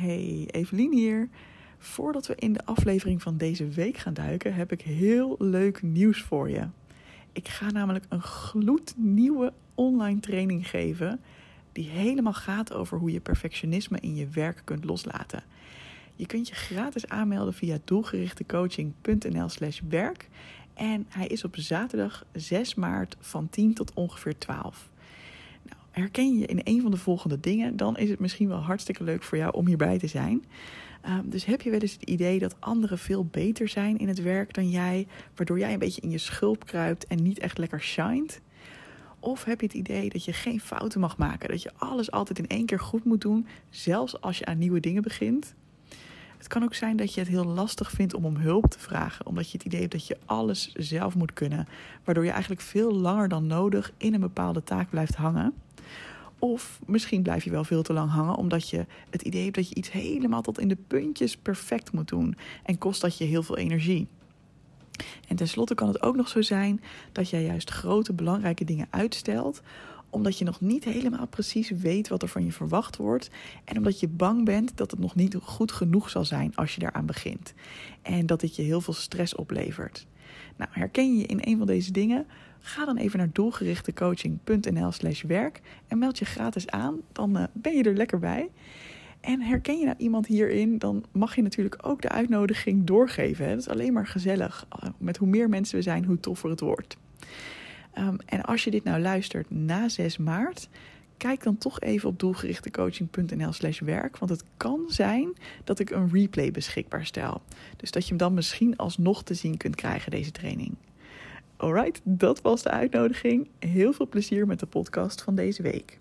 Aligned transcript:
Hey, 0.00 0.48
Evelien 0.50 0.92
hier. 0.92 1.28
Voordat 1.78 2.26
we 2.26 2.34
in 2.34 2.52
de 2.52 2.64
aflevering 2.64 3.22
van 3.22 3.36
deze 3.36 3.68
week 3.68 3.96
gaan 3.96 4.14
duiken, 4.14 4.54
heb 4.54 4.72
ik 4.72 4.80
heel 4.80 5.36
leuk 5.38 5.82
nieuws 5.82 6.22
voor 6.22 6.50
je. 6.50 6.66
Ik 7.32 7.48
ga 7.48 7.70
namelijk 7.70 8.04
een 8.08 8.22
gloednieuwe 8.22 9.52
online 9.74 10.20
training 10.20 10.68
geven 10.68 11.20
die 11.72 11.88
helemaal 11.88 12.32
gaat 12.32 12.72
over 12.72 12.98
hoe 12.98 13.12
je 13.12 13.20
perfectionisme 13.20 13.98
in 14.00 14.14
je 14.14 14.28
werk 14.28 14.62
kunt 14.64 14.84
loslaten. 14.84 15.42
Je 16.16 16.26
kunt 16.26 16.48
je 16.48 16.54
gratis 16.54 17.08
aanmelden 17.08 17.54
via 17.54 17.78
doelgerichtecoaching.nl/slash 17.84 19.80
werk 19.88 20.28
en 20.74 21.06
hij 21.08 21.26
is 21.26 21.44
op 21.44 21.56
zaterdag 21.56 22.24
6 22.32 22.74
maart 22.74 23.16
van 23.20 23.48
10 23.48 23.74
tot 23.74 23.94
ongeveer 23.94 24.38
12 24.38 24.89
herken 25.90 26.38
je 26.38 26.46
in 26.46 26.60
een 26.64 26.82
van 26.82 26.90
de 26.90 26.96
volgende 26.96 27.40
dingen, 27.40 27.76
dan 27.76 27.96
is 27.96 28.10
het 28.10 28.18
misschien 28.18 28.48
wel 28.48 28.58
hartstikke 28.58 29.04
leuk 29.04 29.22
voor 29.22 29.38
jou 29.38 29.52
om 29.52 29.66
hierbij 29.66 29.98
te 29.98 30.06
zijn. 30.06 30.44
Ehm, 31.00 31.28
dus 31.28 31.44
heb 31.44 31.60
je 31.60 31.70
wel 31.70 31.80
eens 31.80 31.92
het 31.92 32.02
idee 32.02 32.38
dat 32.38 32.56
anderen 32.58 32.98
veel 32.98 33.24
beter 33.24 33.68
zijn 33.68 33.98
in 33.98 34.08
het 34.08 34.22
werk 34.22 34.54
dan 34.54 34.70
jij, 34.70 35.06
waardoor 35.34 35.58
jij 35.58 35.72
een 35.72 35.78
beetje 35.78 36.00
in 36.00 36.10
je 36.10 36.18
schulp 36.18 36.66
kruipt 36.66 37.06
en 37.06 37.22
niet 37.22 37.38
echt 37.38 37.58
lekker 37.58 37.80
shined? 37.80 38.40
Of 39.20 39.44
heb 39.44 39.60
je 39.60 39.66
het 39.66 39.76
idee 39.76 40.10
dat 40.10 40.24
je 40.24 40.32
geen 40.32 40.60
fouten 40.60 41.00
mag 41.00 41.16
maken, 41.16 41.48
dat 41.48 41.62
je 41.62 41.70
alles 41.76 42.10
altijd 42.10 42.38
in 42.38 42.46
één 42.46 42.66
keer 42.66 42.80
goed 42.80 43.04
moet 43.04 43.20
doen, 43.20 43.46
zelfs 43.70 44.20
als 44.20 44.38
je 44.38 44.44
aan 44.44 44.58
nieuwe 44.58 44.80
dingen 44.80 45.02
begint? 45.02 45.54
Het 46.40 46.48
kan 46.48 46.62
ook 46.62 46.74
zijn 46.74 46.96
dat 46.96 47.14
je 47.14 47.20
het 47.20 47.28
heel 47.28 47.44
lastig 47.44 47.90
vindt 47.90 48.14
om 48.14 48.24
om 48.24 48.36
hulp 48.36 48.66
te 48.66 48.78
vragen, 48.78 49.26
omdat 49.26 49.50
je 49.50 49.56
het 49.56 49.66
idee 49.66 49.80
hebt 49.80 49.92
dat 49.92 50.06
je 50.06 50.18
alles 50.24 50.72
zelf 50.72 51.14
moet 51.14 51.32
kunnen, 51.32 51.66
waardoor 52.04 52.24
je 52.24 52.30
eigenlijk 52.30 52.60
veel 52.60 52.94
langer 52.94 53.28
dan 53.28 53.46
nodig 53.46 53.92
in 53.96 54.14
een 54.14 54.20
bepaalde 54.20 54.62
taak 54.62 54.90
blijft 54.90 55.14
hangen. 55.14 55.54
Of 56.40 56.80
misschien 56.86 57.22
blijf 57.22 57.44
je 57.44 57.50
wel 57.50 57.64
veel 57.64 57.82
te 57.82 57.92
lang 57.92 58.10
hangen 58.10 58.34
omdat 58.34 58.68
je 58.68 58.86
het 59.10 59.22
idee 59.22 59.42
hebt 59.42 59.56
dat 59.56 59.68
je 59.68 59.74
iets 59.74 59.92
helemaal 59.92 60.42
tot 60.42 60.58
in 60.60 60.68
de 60.68 60.78
puntjes 60.86 61.36
perfect 61.36 61.92
moet 61.92 62.08
doen 62.08 62.36
en 62.64 62.78
kost 62.78 63.00
dat 63.00 63.18
je 63.18 63.24
heel 63.24 63.42
veel 63.42 63.56
energie. 63.56 64.08
En 65.28 65.36
tenslotte 65.36 65.74
kan 65.74 65.88
het 65.88 66.02
ook 66.02 66.16
nog 66.16 66.28
zo 66.28 66.42
zijn 66.42 66.80
dat 67.12 67.30
jij 67.30 67.44
juist 67.44 67.70
grote 67.70 68.12
belangrijke 68.12 68.64
dingen 68.64 68.86
uitstelt 68.90 69.62
omdat 70.10 70.38
je 70.38 70.44
nog 70.44 70.60
niet 70.60 70.84
helemaal 70.84 71.26
precies 71.26 71.70
weet 71.70 72.08
wat 72.08 72.22
er 72.22 72.28
van 72.28 72.44
je 72.44 72.52
verwacht 72.52 72.96
wordt. 72.96 73.30
En 73.64 73.76
omdat 73.76 74.00
je 74.00 74.08
bang 74.08 74.44
bent 74.44 74.76
dat 74.76 74.90
het 74.90 75.00
nog 75.00 75.14
niet 75.14 75.36
goed 75.42 75.72
genoeg 75.72 76.10
zal 76.10 76.24
zijn 76.24 76.56
als 76.56 76.74
je 76.74 76.80
daaraan 76.80 77.06
begint. 77.06 77.54
En 78.02 78.26
dat 78.26 78.40
dit 78.40 78.56
je 78.56 78.62
heel 78.62 78.80
veel 78.80 78.94
stress 78.94 79.34
oplevert. 79.34 80.06
Nou, 80.56 80.70
herken 80.72 81.12
je 81.12 81.18
je 81.18 81.26
in 81.26 81.38
een 81.40 81.58
van 81.58 81.66
deze 81.66 81.92
dingen? 81.92 82.26
Ga 82.60 82.84
dan 82.84 82.96
even 82.96 83.18
naar 83.18 83.30
doelgerichtecoaching.nl/slash 83.32 85.22
werk 85.22 85.60
en 85.88 85.98
meld 85.98 86.18
je 86.18 86.24
gratis 86.24 86.68
aan. 86.68 87.00
Dan 87.12 87.36
uh, 87.36 87.44
ben 87.52 87.76
je 87.76 87.82
er 87.82 87.94
lekker 87.94 88.18
bij. 88.18 88.50
En 89.20 89.40
herken 89.40 89.78
je 89.78 89.84
nou 89.84 89.96
iemand 89.98 90.26
hierin, 90.26 90.78
dan 90.78 91.04
mag 91.12 91.36
je 91.36 91.42
natuurlijk 91.42 91.78
ook 91.82 92.02
de 92.02 92.08
uitnodiging 92.08 92.84
doorgeven. 92.84 93.48
Dat 93.48 93.58
is 93.58 93.68
alleen 93.68 93.92
maar 93.92 94.06
gezellig. 94.06 94.66
Eh, 94.68 94.88
met 94.98 95.16
hoe 95.16 95.28
meer 95.28 95.48
mensen 95.48 95.76
we 95.76 95.82
zijn, 95.82 96.04
hoe 96.04 96.20
toffer 96.20 96.50
het 96.50 96.60
wordt. 96.60 96.96
Um, 97.98 98.16
en 98.26 98.42
als 98.42 98.64
je 98.64 98.70
dit 98.70 98.84
nou 98.84 99.00
luistert 99.00 99.50
na 99.50 99.88
6 99.88 100.18
maart, 100.18 100.68
kijk 101.16 101.42
dan 101.42 101.58
toch 101.58 101.80
even 101.80 102.08
op 102.08 102.18
doelgerichtecoaching.nl 102.18 103.52
slash 103.52 103.80
werk. 103.80 104.18
Want 104.18 104.30
het 104.30 104.44
kan 104.56 104.84
zijn 104.88 105.32
dat 105.64 105.78
ik 105.78 105.90
een 105.90 106.08
replay 106.12 106.50
beschikbaar 106.50 107.06
stel. 107.06 107.42
Dus 107.76 107.90
dat 107.90 108.02
je 108.02 108.08
hem 108.08 108.18
dan 108.18 108.34
misschien 108.34 108.76
alsnog 108.76 109.22
te 109.22 109.34
zien 109.34 109.56
kunt 109.56 109.74
krijgen, 109.74 110.10
deze 110.10 110.30
training. 110.30 110.74
Alright, 111.60 112.00
dat 112.04 112.40
was 112.40 112.62
de 112.62 112.70
uitnodiging. 112.70 113.48
Heel 113.58 113.92
veel 113.92 114.08
plezier 114.08 114.46
met 114.46 114.60
de 114.60 114.66
podcast 114.66 115.22
van 115.22 115.34
deze 115.34 115.62
week. 115.62 115.98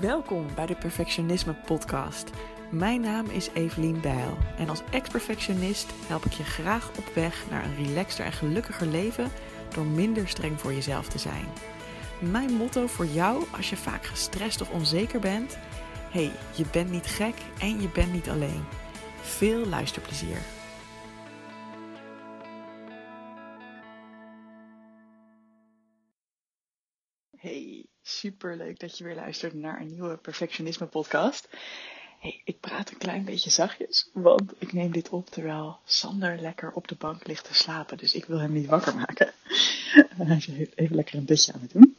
Welkom 0.00 0.46
bij 0.54 0.66
de 0.66 0.76
Perfectionisme 0.76 1.54
Podcast. 1.54 2.30
Mijn 2.70 3.00
naam 3.00 3.26
is 3.26 3.50
Evelien 3.54 4.00
Bijl 4.00 4.36
en 4.58 4.68
als 4.68 4.82
ex-perfectionist 4.90 5.92
help 6.06 6.24
ik 6.24 6.32
je 6.32 6.44
graag 6.44 6.90
op 6.98 7.14
weg 7.14 7.50
naar 7.50 7.64
een 7.64 7.86
relaxter 7.86 8.24
en 8.24 8.32
gelukkiger 8.32 8.86
leven 8.86 9.28
door 9.74 9.86
minder 9.86 10.28
streng 10.28 10.60
voor 10.60 10.72
jezelf 10.72 11.08
te 11.08 11.18
zijn. 11.18 11.46
Mijn 12.18 12.52
motto 12.52 12.86
voor 12.86 13.06
jou 13.06 13.44
als 13.56 13.70
je 13.70 13.76
vaak 13.76 14.04
gestrest 14.04 14.60
of 14.60 14.70
onzeker 14.70 15.20
bent: 15.20 15.58
hey, 16.10 16.30
je 16.56 16.64
bent 16.72 16.90
niet 16.90 17.06
gek 17.06 17.34
en 17.60 17.80
je 17.80 17.88
bent 17.88 18.12
niet 18.12 18.28
alleen. 18.28 18.64
Veel 19.20 19.66
luisterplezier. 19.66 20.38
Hey, 27.42 27.86
super 28.02 28.56
leuk 28.56 28.80
dat 28.80 28.98
je 28.98 29.04
weer 29.04 29.14
luistert 29.14 29.54
naar 29.54 29.80
een 29.80 29.90
nieuwe 29.90 30.16
Perfectionisme 30.16 30.86
podcast. 30.86 31.48
Ik 32.44 32.60
praat 32.60 32.90
een 32.90 32.98
klein 32.98 33.24
beetje 33.24 33.50
zachtjes, 33.50 34.10
want 34.12 34.52
ik 34.58 34.72
neem 34.72 34.92
dit 34.92 35.08
op 35.08 35.30
terwijl 35.30 35.78
Sander 35.84 36.40
lekker 36.40 36.72
op 36.72 36.88
de 36.88 36.94
bank 36.94 37.26
ligt 37.26 37.44
te 37.44 37.54
slapen. 37.54 37.98
Dus 37.98 38.14
ik 38.14 38.24
wil 38.24 38.38
hem 38.38 38.52
niet 38.52 38.66
wakker 38.66 38.94
maken. 38.94 39.32
Hij 40.16 40.36
is 40.36 40.48
even 40.74 40.96
lekker 40.96 41.14
een 41.14 41.26
dutje 41.26 41.52
aan 41.52 41.60
het 41.60 41.72
doen. 41.72 41.96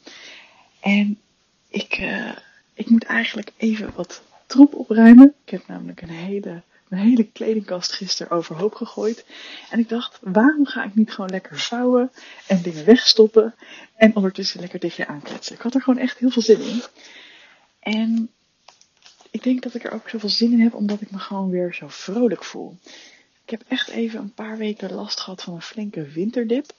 En 0.79 1.19
ik, 1.67 1.97
uh, 1.97 2.35
ik 2.73 2.89
moet 2.89 3.03
eigenlijk 3.03 3.51
even 3.57 3.93
wat 3.95 4.21
troep 4.45 4.73
opruimen. 4.73 5.33
Ik 5.45 5.51
heb 5.51 5.67
namelijk 5.67 6.01
een 6.01 6.09
hele 6.09 6.61
mijn 6.93 7.07
hele 7.07 7.23
kledingkast 7.23 7.91
gisteren 7.91 8.37
overhoop 8.37 8.73
gegooid. 8.73 9.25
En 9.69 9.79
ik 9.79 9.89
dacht, 9.89 10.19
waarom 10.21 10.65
ga 10.65 10.83
ik 10.83 10.95
niet 10.95 11.13
gewoon 11.13 11.29
lekker 11.29 11.59
vouwen 11.59 12.11
en 12.47 12.61
dingen 12.61 12.85
wegstoppen 12.85 13.55
en 13.95 14.15
ondertussen 14.15 14.59
lekker 14.59 14.79
dichtje 14.79 15.07
aankletsen. 15.07 15.55
Ik 15.55 15.61
had 15.61 15.73
er 15.73 15.81
gewoon 15.81 15.99
echt 15.99 16.17
heel 16.17 16.29
veel 16.29 16.41
zin 16.41 16.61
in. 16.61 16.83
En 17.79 18.29
ik 19.31 19.43
denk 19.43 19.63
dat 19.63 19.73
ik 19.73 19.83
er 19.83 19.91
ook 19.91 20.09
zoveel 20.09 20.29
zin 20.29 20.51
in 20.51 20.59
heb 20.59 20.73
omdat 20.73 21.01
ik 21.01 21.11
me 21.11 21.17
gewoon 21.17 21.49
weer 21.49 21.73
zo 21.73 21.87
vrolijk 21.87 22.43
voel. 22.43 22.77
Ik 23.43 23.49
heb 23.49 23.63
echt 23.67 23.89
even 23.89 24.19
een 24.19 24.33
paar 24.33 24.57
weken 24.57 24.93
last 24.93 25.19
gehad 25.19 25.43
van 25.43 25.53
een 25.53 25.61
flinke 25.61 26.03
winterdip. 26.03 26.71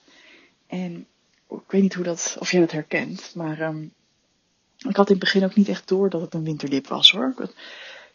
En 0.67 1.07
ik 1.49 1.71
weet 1.71 1.81
niet 1.81 1.93
hoe 1.93 2.03
dat, 2.03 2.35
of 2.39 2.51
jij 2.51 2.59
dat 2.59 2.71
herkent, 2.71 3.31
maar 3.35 3.61
um, 3.61 3.93
ik 4.77 4.95
had 4.95 5.09
in 5.09 5.15
het 5.15 5.23
begin 5.23 5.43
ook 5.43 5.55
niet 5.55 5.69
echt 5.69 5.87
door 5.87 6.09
dat 6.09 6.21
het 6.21 6.33
een 6.33 6.43
winterdip 6.43 6.87
was 6.87 7.11
hoor. 7.11 7.33
Ik 7.37 7.49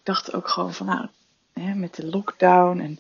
dacht 0.02 0.32
ook 0.32 0.48
gewoon 0.48 0.74
van 0.74 0.86
nou, 0.86 1.08
met 1.74 1.94
de 1.94 2.06
lockdown 2.06 2.80
en 2.80 2.98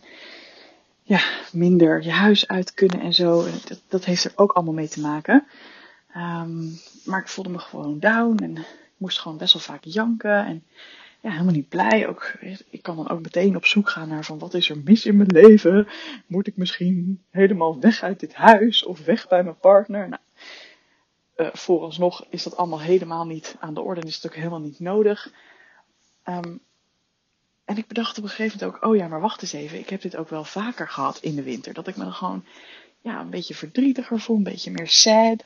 ja, 1.02 1.20
minder 1.52 2.02
je 2.02 2.10
huis 2.10 2.48
uit 2.48 2.74
kunnen 2.74 3.00
en 3.00 3.14
zo. 3.14 3.44
Dat, 3.68 3.82
dat 3.88 4.04
heeft 4.04 4.24
er 4.24 4.32
ook 4.34 4.52
allemaal 4.52 4.74
mee 4.74 4.88
te 4.88 5.00
maken. 5.00 5.46
Um, 6.16 6.80
maar 7.04 7.20
ik 7.20 7.28
voelde 7.28 7.50
me 7.50 7.58
gewoon 7.58 7.98
down 7.98 8.42
en 8.42 8.56
ik 8.56 8.66
moest 8.96 9.18
gewoon 9.18 9.38
best 9.38 9.52
wel 9.52 9.62
vaak 9.62 9.84
janken 9.84 10.46
en 10.46 10.64
ja, 11.20 11.30
helemaal 11.30 11.52
niet 11.52 11.68
blij. 11.68 12.08
Ook, 12.08 12.32
ik 12.70 12.82
kan 12.82 12.96
dan 12.96 13.08
ook 13.08 13.22
meteen 13.22 13.56
op 13.56 13.64
zoek 13.64 13.90
gaan 13.90 14.08
naar 14.08 14.24
van 14.24 14.38
wat 14.38 14.54
is 14.54 14.70
er 14.70 14.78
mis 14.84 15.06
in 15.06 15.16
mijn 15.16 15.32
leven? 15.32 15.88
Moet 16.26 16.46
ik 16.46 16.56
misschien 16.56 17.22
helemaal 17.30 17.80
weg 17.80 18.02
uit 18.02 18.20
dit 18.20 18.34
huis 18.34 18.84
of 18.84 19.04
weg 19.04 19.28
bij 19.28 19.42
mijn 19.42 19.58
partner? 19.58 20.08
Nou, 20.08 20.22
uh, 21.36 21.48
vooralsnog 21.52 22.26
is 22.28 22.42
dat 22.42 22.56
allemaal 22.56 22.80
helemaal 22.80 23.26
niet 23.26 23.56
aan 23.60 23.74
de 23.74 23.80
orde 23.80 24.00
en 24.00 24.06
is 24.06 24.14
het 24.14 24.26
ook 24.26 24.34
helemaal 24.34 24.60
niet 24.60 24.80
nodig. 24.80 25.32
Um, 26.28 26.60
en 27.70 27.76
ik 27.76 27.86
bedacht 27.86 28.18
op 28.18 28.24
een 28.24 28.30
gegeven 28.30 28.58
moment 28.58 28.76
ook, 28.76 28.90
oh 28.90 28.96
ja, 28.96 29.08
maar 29.08 29.20
wacht 29.20 29.42
eens 29.42 29.52
even. 29.52 29.78
Ik 29.78 29.88
heb 29.88 30.02
dit 30.02 30.16
ook 30.16 30.28
wel 30.28 30.44
vaker 30.44 30.88
gehad 30.88 31.18
in 31.18 31.34
de 31.34 31.42
winter. 31.42 31.74
Dat 31.74 31.86
ik 31.86 31.96
me 31.96 32.12
gewoon 32.12 32.44
ja, 33.00 33.20
een 33.20 33.30
beetje 33.30 33.54
verdrietiger 33.54 34.20
voel, 34.20 34.36
een 34.36 34.42
beetje 34.42 34.70
meer 34.70 34.88
sad. 34.88 35.44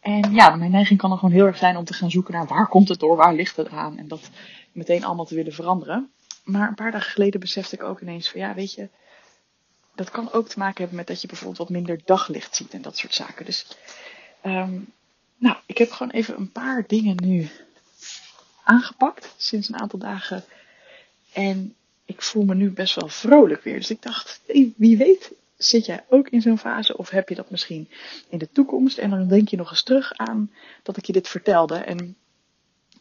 En 0.00 0.32
ja, 0.34 0.56
mijn 0.56 0.70
neiging 0.70 0.98
kan 0.98 1.08
dan 1.08 1.18
gewoon 1.18 1.34
heel 1.34 1.46
erg 1.46 1.56
zijn 1.56 1.76
om 1.76 1.84
te 1.84 1.92
gaan 1.92 2.10
zoeken 2.10 2.34
naar 2.34 2.46
waar 2.46 2.68
komt 2.68 2.88
het 2.88 3.00
door, 3.00 3.16
waar 3.16 3.34
ligt 3.34 3.56
het 3.56 3.68
aan. 3.68 3.98
En 3.98 4.08
dat 4.08 4.30
meteen 4.72 5.04
allemaal 5.04 5.24
te 5.24 5.34
willen 5.34 5.52
veranderen. 5.52 6.10
Maar 6.44 6.68
een 6.68 6.74
paar 6.74 6.90
dagen 6.90 7.10
geleden 7.10 7.40
besefte 7.40 7.74
ik 7.74 7.82
ook 7.82 8.00
ineens 8.00 8.30
van 8.30 8.40
ja, 8.40 8.54
weet 8.54 8.74
je, 8.74 8.88
dat 9.94 10.10
kan 10.10 10.32
ook 10.32 10.48
te 10.48 10.58
maken 10.58 10.78
hebben 10.78 10.96
met 10.96 11.06
dat 11.06 11.20
je 11.20 11.26
bijvoorbeeld 11.26 11.58
wat 11.58 11.68
minder 11.68 12.00
daglicht 12.04 12.56
ziet 12.56 12.72
en 12.72 12.82
dat 12.82 12.96
soort 12.96 13.14
zaken. 13.14 13.44
Dus, 13.44 13.66
um, 14.44 14.92
nou, 15.36 15.56
ik 15.66 15.78
heb 15.78 15.90
gewoon 15.90 16.12
even 16.12 16.36
een 16.36 16.52
paar 16.52 16.84
dingen 16.86 17.16
nu 17.16 17.50
aangepakt 18.64 19.34
sinds 19.36 19.68
een 19.68 19.80
aantal 19.80 19.98
dagen 19.98 20.44
en 21.32 21.74
ik 22.04 22.22
voel 22.22 22.44
me 22.44 22.54
nu 22.54 22.70
best 22.70 22.94
wel 22.94 23.08
vrolijk 23.08 23.62
weer. 23.62 23.76
Dus 23.76 23.90
ik 23.90 24.02
dacht, 24.02 24.40
wie 24.76 24.96
weet 24.96 25.32
zit 25.56 25.86
jij 25.86 26.04
ook 26.08 26.28
in 26.28 26.40
zo'n 26.40 26.58
fase 26.58 26.96
of 26.96 27.10
heb 27.10 27.28
je 27.28 27.34
dat 27.34 27.50
misschien 27.50 27.88
in 28.28 28.38
de 28.38 28.48
toekomst? 28.52 28.98
En 28.98 29.10
dan 29.10 29.28
denk 29.28 29.48
je 29.48 29.56
nog 29.56 29.70
eens 29.70 29.82
terug 29.82 30.12
aan 30.16 30.50
dat 30.82 30.96
ik 30.96 31.04
je 31.04 31.12
dit 31.12 31.28
vertelde. 31.28 31.76
En 31.76 32.16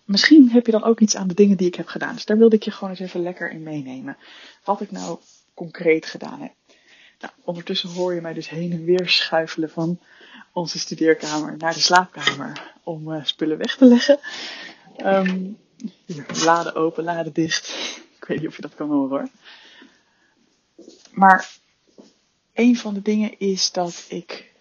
misschien 0.04 0.50
heb 0.50 0.66
je 0.66 0.72
dan 0.72 0.84
ook 0.84 1.00
iets 1.00 1.16
aan 1.16 1.28
de 1.28 1.34
dingen 1.34 1.58
die 1.58 1.68
ik 1.68 1.76
heb 1.76 1.88
gedaan. 1.88 2.14
Dus 2.14 2.26
daar 2.26 2.38
wilde 2.38 2.56
ik 2.56 2.64
je 2.64 2.72
gewoon 2.72 2.90
eens 2.90 3.00
even 3.00 3.22
lekker 3.22 3.52
in 3.52 3.64
meenemen. 3.64 4.18
Wat 4.64 4.82
ik 4.82 4.92
nou 4.92 5.20
concreet 5.54 6.06
gedaan 6.06 6.42
heb. 6.42 6.52
Nou, 7.20 7.34
ondertussen 7.44 7.90
hoor 7.90 8.14
je 8.14 8.22
mij 8.22 8.34
dus 8.34 8.50
heen 8.50 8.72
en 8.72 8.84
weer 8.84 9.10
schuifelen 9.10 9.70
van 9.70 10.00
onze 10.54 10.80
studeerkamer 10.80 11.58
naar 11.58 11.74
de 11.74 11.80
slaapkamer 11.80 12.74
om 12.84 13.12
uh, 13.12 13.24
spullen 13.24 13.58
weg 13.58 13.78
te 13.78 13.86
leggen. 13.86 14.20
Um, 15.06 15.58
laden 16.44 16.76
open, 16.76 17.04
laden 17.04 17.34
dicht 17.34 17.74
weet 18.30 18.40
niet 18.40 18.48
of 18.48 18.56
je 18.56 18.62
dat 18.62 18.76
kan 18.76 18.90
horen 18.90 19.10
hoor. 19.10 19.28
Maar 21.12 21.50
een 22.54 22.78
van 22.78 22.94
de 22.94 23.02
dingen 23.02 23.40
is 23.40 23.72
dat 23.72 24.06
ik 24.10 24.52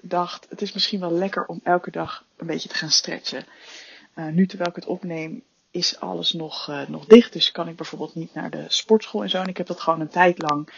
dacht, 0.00 0.46
het 0.48 0.62
is 0.62 0.72
misschien 0.72 1.00
wel 1.00 1.12
lekker 1.12 1.46
om 1.46 1.60
elke 1.62 1.90
dag 1.90 2.24
een 2.36 2.46
beetje 2.46 2.68
te 2.68 2.74
gaan 2.74 2.90
stretchen. 2.90 3.46
nu 4.32 4.46
terwijl 4.46 4.70
ik 4.70 4.76
het 4.76 4.86
opneem, 4.86 5.42
is 5.76 6.00
alles 6.00 6.32
nog, 6.32 6.68
uh, 6.70 6.88
nog 6.88 7.04
dicht. 7.04 7.32
Dus 7.32 7.52
kan 7.52 7.68
ik 7.68 7.76
bijvoorbeeld 7.76 8.14
niet 8.14 8.34
naar 8.34 8.50
de 8.50 8.64
sportschool 8.68 9.22
en 9.22 9.30
zo. 9.30 9.40
En 9.40 9.48
ik 9.48 9.56
heb 9.56 9.66
dat 9.66 9.80
gewoon 9.80 10.00
een 10.00 10.08
tijd 10.08 10.42
lang, 10.42 10.68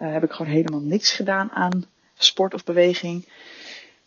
uh, 0.00 0.12
heb 0.12 0.24
ik 0.24 0.32
gewoon 0.32 0.52
helemaal 0.52 0.80
niks 0.80 1.12
gedaan 1.12 1.50
aan 1.50 1.84
sport 2.14 2.54
of 2.54 2.64
beweging. 2.64 3.28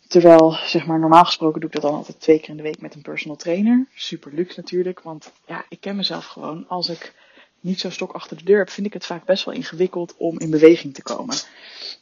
Terwijl, 0.08 0.52
zeg 0.52 0.86
maar, 0.86 0.98
normaal 0.98 1.24
gesproken 1.24 1.60
doe 1.60 1.68
ik 1.68 1.74
dat 1.74 1.90
dan 1.90 1.94
altijd 1.94 2.20
twee 2.20 2.40
keer 2.40 2.48
in 2.48 2.56
de 2.56 2.62
week 2.62 2.80
met 2.80 2.94
een 2.94 3.02
personal 3.02 3.36
trainer. 3.36 3.86
Super 3.94 4.32
luxe 4.34 4.60
natuurlijk, 4.60 5.00
want 5.00 5.32
ja, 5.46 5.64
ik 5.68 5.80
ken 5.80 5.96
mezelf 5.96 6.26
gewoon. 6.26 6.68
Als 6.68 6.88
ik 6.88 7.14
niet 7.62 7.80
zo 7.80 7.90
stok 7.90 8.12
achter 8.12 8.36
de 8.36 8.44
deur 8.44 8.58
heb, 8.58 8.70
vind 8.70 8.86
ik 8.86 8.92
het 8.92 9.06
vaak 9.06 9.24
best 9.24 9.44
wel 9.44 9.54
ingewikkeld 9.54 10.14
om 10.16 10.38
in 10.38 10.50
beweging 10.50 10.94
te 10.94 11.02
komen. 11.02 11.36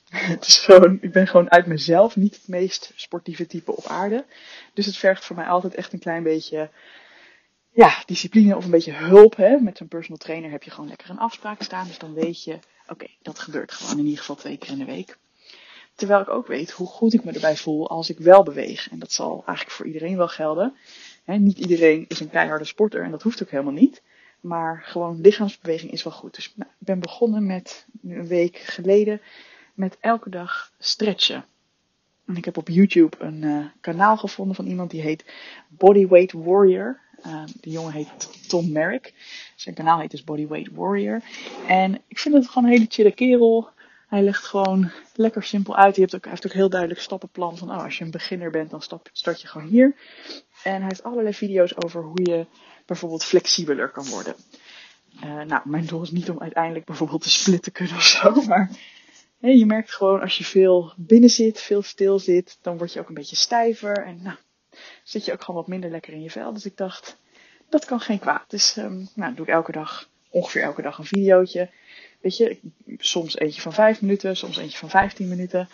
Het 0.09 0.47
is 0.47 0.59
gewoon, 0.65 0.99
ik 1.01 1.13
ben 1.13 1.27
gewoon 1.27 1.51
uit 1.51 1.67
mezelf 1.67 2.17
niet 2.17 2.35
het 2.35 2.49
meest 2.49 2.93
sportieve 2.97 3.47
type 3.47 3.77
op 3.77 3.87
aarde. 3.87 4.25
Dus 4.75 4.87
het 4.87 4.97
vergt 4.97 5.25
voor 5.25 5.37
mij 5.37 5.47
altijd 5.47 5.75
echt 5.75 5.93
een 5.93 5.99
klein 5.99 6.23
beetje 6.23 6.71
ja, 7.71 8.03
discipline 8.07 8.57
of 8.57 8.65
een 8.65 8.71
beetje 8.71 8.93
hulp. 8.93 9.37
Hè. 9.37 9.57
Met 9.59 9.77
zo'n 9.77 9.89
personal 9.89 10.19
trainer 10.19 10.51
heb 10.51 10.63
je 10.63 10.71
gewoon 10.71 10.89
lekker 10.89 11.11
een 11.11 11.19
afspraak 11.19 11.63
staan. 11.63 11.87
Dus 11.87 11.99
dan 11.99 12.15
weet 12.15 12.45
je, 12.45 12.59
oké, 12.89 13.07
dat 13.23 13.39
gebeurt 13.39 13.73
gewoon 13.73 13.99
in 13.99 14.05
ieder 14.05 14.19
geval 14.19 14.37
twee 14.37 14.57
keer 14.57 14.71
in 14.71 14.79
de 14.79 14.85
week. 14.85 15.19
Terwijl 15.95 16.21
ik 16.21 16.29
ook 16.29 16.47
weet 16.47 16.71
hoe 16.71 16.87
goed 16.87 17.13
ik 17.13 17.25
me 17.25 17.33
erbij 17.33 17.57
voel 17.57 17.89
als 17.89 18.11
ik 18.11 18.19
wel 18.19 18.43
beweeg. 18.43 18.91
En 18.91 18.99
dat 18.99 19.13
zal 19.13 19.43
eigenlijk 19.47 19.77
voor 19.77 19.87
iedereen 19.87 20.17
wel 20.17 20.29
gelden. 20.29 20.77
niet 21.25 21.59
iedereen 21.59 22.05
is 22.09 22.21
een 22.21 22.31
keiharde 22.31 22.65
sporter 22.65 23.03
en 23.03 23.11
dat 23.11 23.23
hoeft 23.23 23.43
ook 23.43 23.51
helemaal 23.51 23.73
niet. 23.73 24.03
Maar 24.41 24.83
gewoon 24.85 25.21
lichaamsbeweging 25.21 25.93
is 25.93 26.03
wel 26.03 26.13
goed. 26.13 26.35
Dus 26.35 26.55
ik 26.57 26.65
ben 26.79 27.01
begonnen 27.01 27.47
met, 27.47 27.87
een 28.03 28.27
week 28.27 28.57
geleden, 28.57 29.21
met 29.75 29.97
elke 30.01 30.31
dag 30.31 30.73
stretchen. 30.79 31.45
En 32.27 32.37
ik 32.37 32.45
heb 32.45 32.57
op 32.57 32.69
YouTube 32.69 33.17
een 33.19 33.43
uh, 33.43 33.65
kanaal 33.81 34.17
gevonden 34.17 34.55
van 34.57 34.67
iemand 34.67 34.91
die 34.91 35.01
heet 35.01 35.25
Bodyweight 35.69 36.33
Warrior. 36.33 37.01
Uh, 37.27 37.43
de 37.61 37.71
jongen 37.71 37.93
heet 37.93 38.49
Tom 38.49 38.73
Merrick. 38.73 39.15
Zijn 39.57 39.75
kanaal 39.75 40.01
heet 40.01 40.11
dus 40.11 40.25
Bodyweight 40.25 40.73
Warrior. 40.73 41.23
En 41.67 42.01
ik 42.09 42.19
vind 42.19 42.35
het 42.35 42.49
gewoon 42.49 42.65
een 42.65 42.75
hele 42.75 42.87
chille 42.89 43.13
kerel. 43.13 43.69
Hij 44.09 44.23
legt 44.23 44.45
gewoon 44.45 44.91
lekker 45.15 45.43
simpel 45.43 45.77
uit. 45.77 45.97
Hij 45.97 46.07
heeft 46.11 46.15
ook, 46.15 46.31
heeft 46.31 46.47
ook 46.47 46.53
heel 46.53 46.71
duidelijk 46.71 47.01
stappenplan 47.01 47.57
van 47.57 47.71
oh, 47.71 47.83
als 47.85 47.99
je 47.99 48.05
een 48.05 48.11
beginner 48.11 48.51
bent, 48.51 48.71
dan 48.71 48.83
stap, 48.83 49.09
start 49.13 49.41
je 49.41 49.49
gewoon 49.49 49.69
hier. 49.69 49.95
En 50.65 50.75
hij 50.75 50.87
heeft 50.89 51.03
allerlei 51.03 51.35
video's 51.35 51.73
over 51.85 52.03
hoe 52.03 52.31
je 52.31 52.47
bijvoorbeeld 52.87 53.25
flexibeler 53.25 53.89
kan 53.89 54.09
worden. 54.09 54.35
Uh, 55.25 55.41
nou, 55.43 55.63
mijn 55.65 55.87
doel 55.87 56.03
is 56.03 56.11
niet 56.11 56.31
om 56.31 56.41
uiteindelijk 56.41 56.85
bijvoorbeeld 56.85 57.23
te 57.23 57.31
splitten 57.31 57.73
kunnen 57.73 57.97
of 57.97 58.03
zo, 58.03 58.43
maar 58.49 58.71
je 59.41 59.67
merkt 59.67 59.95
gewoon 59.95 60.21
als 60.21 60.39
je 60.39 60.45
veel 60.45 60.93
binnen 60.97 61.31
zit, 61.31 61.61
veel 61.61 61.83
stil 61.83 62.19
zit, 62.19 62.59
dan 62.63 62.79
word 62.79 62.93
je 62.93 63.01
ook 63.01 63.09
een 63.09 63.15
beetje 63.15 63.37
stijver 63.37 64.05
en 64.05 64.23
nou, 64.23 64.37
zit 65.03 65.25
je 65.25 65.33
ook 65.33 65.43
gewoon 65.43 65.61
wat 65.61 65.69
minder 65.69 65.91
lekker 65.91 66.13
in 66.13 66.23
je 66.23 66.31
vel. 66.31 66.53
Dus 66.53 66.65
ik 66.65 66.77
dacht, 66.77 67.17
dat 67.69 67.85
kan 67.85 68.01
geen 68.01 68.19
kwaad. 68.19 68.51
Dus 68.51 68.77
um, 68.77 69.09
nou, 69.15 69.35
doe 69.35 69.47
ik 69.47 69.53
elke 69.53 69.73
dag, 69.73 70.09
ongeveer 70.31 70.63
elke 70.63 70.83
dag 70.83 70.99
een 70.99 71.05
videootje. 71.05 71.71
Weet 72.21 72.37
je, 72.37 72.59
soms 72.99 73.39
eentje 73.39 73.61
van 73.61 73.73
5 73.73 74.01
minuten, 74.01 74.37
soms 74.37 74.57
eentje 74.57 74.79
van 74.79 74.91
15 74.91 75.29
minuten. 75.29 75.69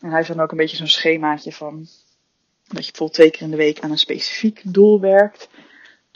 En 0.00 0.08
hij 0.08 0.16
heeft 0.16 0.28
dan 0.28 0.40
ook 0.40 0.50
een 0.50 0.56
beetje 0.56 0.76
zo'n 0.76 0.86
schemaatje 0.86 1.52
van 1.52 1.88
dat 2.68 2.84
je 2.84 2.90
bijvoorbeeld 2.90 3.12
twee 3.12 3.30
keer 3.30 3.42
in 3.42 3.50
de 3.50 3.56
week 3.56 3.80
aan 3.80 3.90
een 3.90 3.98
specifiek 3.98 4.60
doel 4.64 5.00
werkt. 5.00 5.48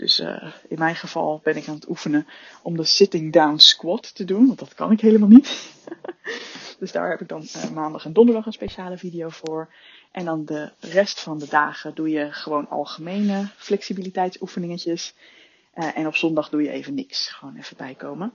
Dus 0.01 0.21
uh, 0.21 0.53
in 0.69 0.79
mijn 0.79 0.97
geval 0.97 1.41
ben 1.43 1.57
ik 1.57 1.69
aan 1.69 1.75
het 1.75 1.89
oefenen 1.89 2.27
om 2.63 2.77
de 2.77 2.85
sitting 2.85 3.33
down 3.33 3.57
squat 3.57 4.15
te 4.15 4.25
doen, 4.25 4.47
want 4.47 4.59
dat 4.59 4.75
kan 4.75 4.93
ik 4.93 5.01
helemaal 5.01 5.29
niet. 5.29 5.71
dus 6.79 6.93
daar 6.93 7.11
heb 7.11 7.21
ik 7.21 7.29
dan 7.29 7.43
uh, 7.57 7.71
maandag 7.71 8.05
en 8.05 8.13
donderdag 8.13 8.47
een 8.47 8.53
speciale 8.53 8.99
video 8.99 9.29
voor. 9.29 9.73
En 10.13 10.25
dan 10.25 10.45
de 10.45 10.73
rest 10.81 11.21
van 11.21 11.39
de 11.39 11.47
dagen 11.49 11.95
doe 11.95 12.11
je 12.11 12.33
gewoon 12.33 12.69
algemene 12.69 13.49
flexibiliteitsoefeningetjes. 13.57 15.15
Uh, 15.75 15.97
en 15.97 16.07
op 16.07 16.17
zondag 16.17 16.49
doe 16.49 16.63
je 16.63 16.71
even 16.71 16.95
niks. 16.95 17.29
Gewoon 17.29 17.57
even 17.57 17.77
bijkomen. 17.77 18.33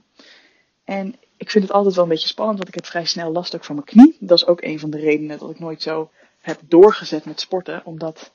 En 0.84 1.14
ik 1.36 1.50
vind 1.50 1.64
het 1.64 1.72
altijd 1.72 1.94
wel 1.94 2.04
een 2.04 2.10
beetje 2.10 2.28
spannend, 2.28 2.58
want 2.58 2.68
ik 2.68 2.74
heb 2.74 2.86
vrij 2.86 3.04
snel 3.04 3.32
last 3.32 3.54
ook 3.54 3.64
van 3.64 3.74
mijn 3.74 3.86
knie. 3.86 4.16
Dat 4.20 4.38
is 4.38 4.46
ook 4.46 4.62
een 4.62 4.78
van 4.78 4.90
de 4.90 4.98
redenen 4.98 5.38
dat 5.38 5.50
ik 5.50 5.58
nooit 5.58 5.82
zo 5.82 6.10
heb 6.46 6.60
doorgezet 6.64 7.24
met 7.24 7.40
sporten. 7.40 7.80
Omdat 7.84 8.32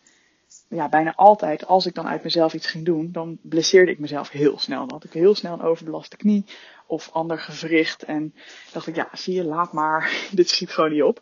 ja, 0.68 0.90
bijna 0.90 1.16
altijd, 1.16 1.66
als 1.66 1.86
ik 1.86 1.94
dan 1.94 2.08
uit 2.08 2.24
mezelf 2.24 2.54
iets 2.54 2.68
ging 2.68 2.86
doen, 2.86 3.12
dan 3.12 3.38
blesseerde 3.42 3.92
ik 3.92 4.00
mezelf 4.00 4.30
heel 4.30 4.60
snel. 4.60 4.80
Dan 4.80 4.92
had 4.92 5.04
ik 5.04 5.14
heel 5.14 5.36
snel 5.36 5.54
een 5.54 5.62
overbelaste 5.62 6.18
knie 6.18 6.46
of 6.88 7.10
ander 7.12 7.40
gewricht. 7.40 8.04
En 8.04 8.34
dacht 8.72 8.88
ik, 8.88 8.96
ja, 8.96 9.10
zie 9.14 9.34
je, 9.34 9.44
laat 9.44 9.74
maar. 9.74 10.12
Dit 10.32 10.50
schiet 10.50 10.72
gewoon 10.72 10.92
niet 10.92 11.04
op. 11.04 11.22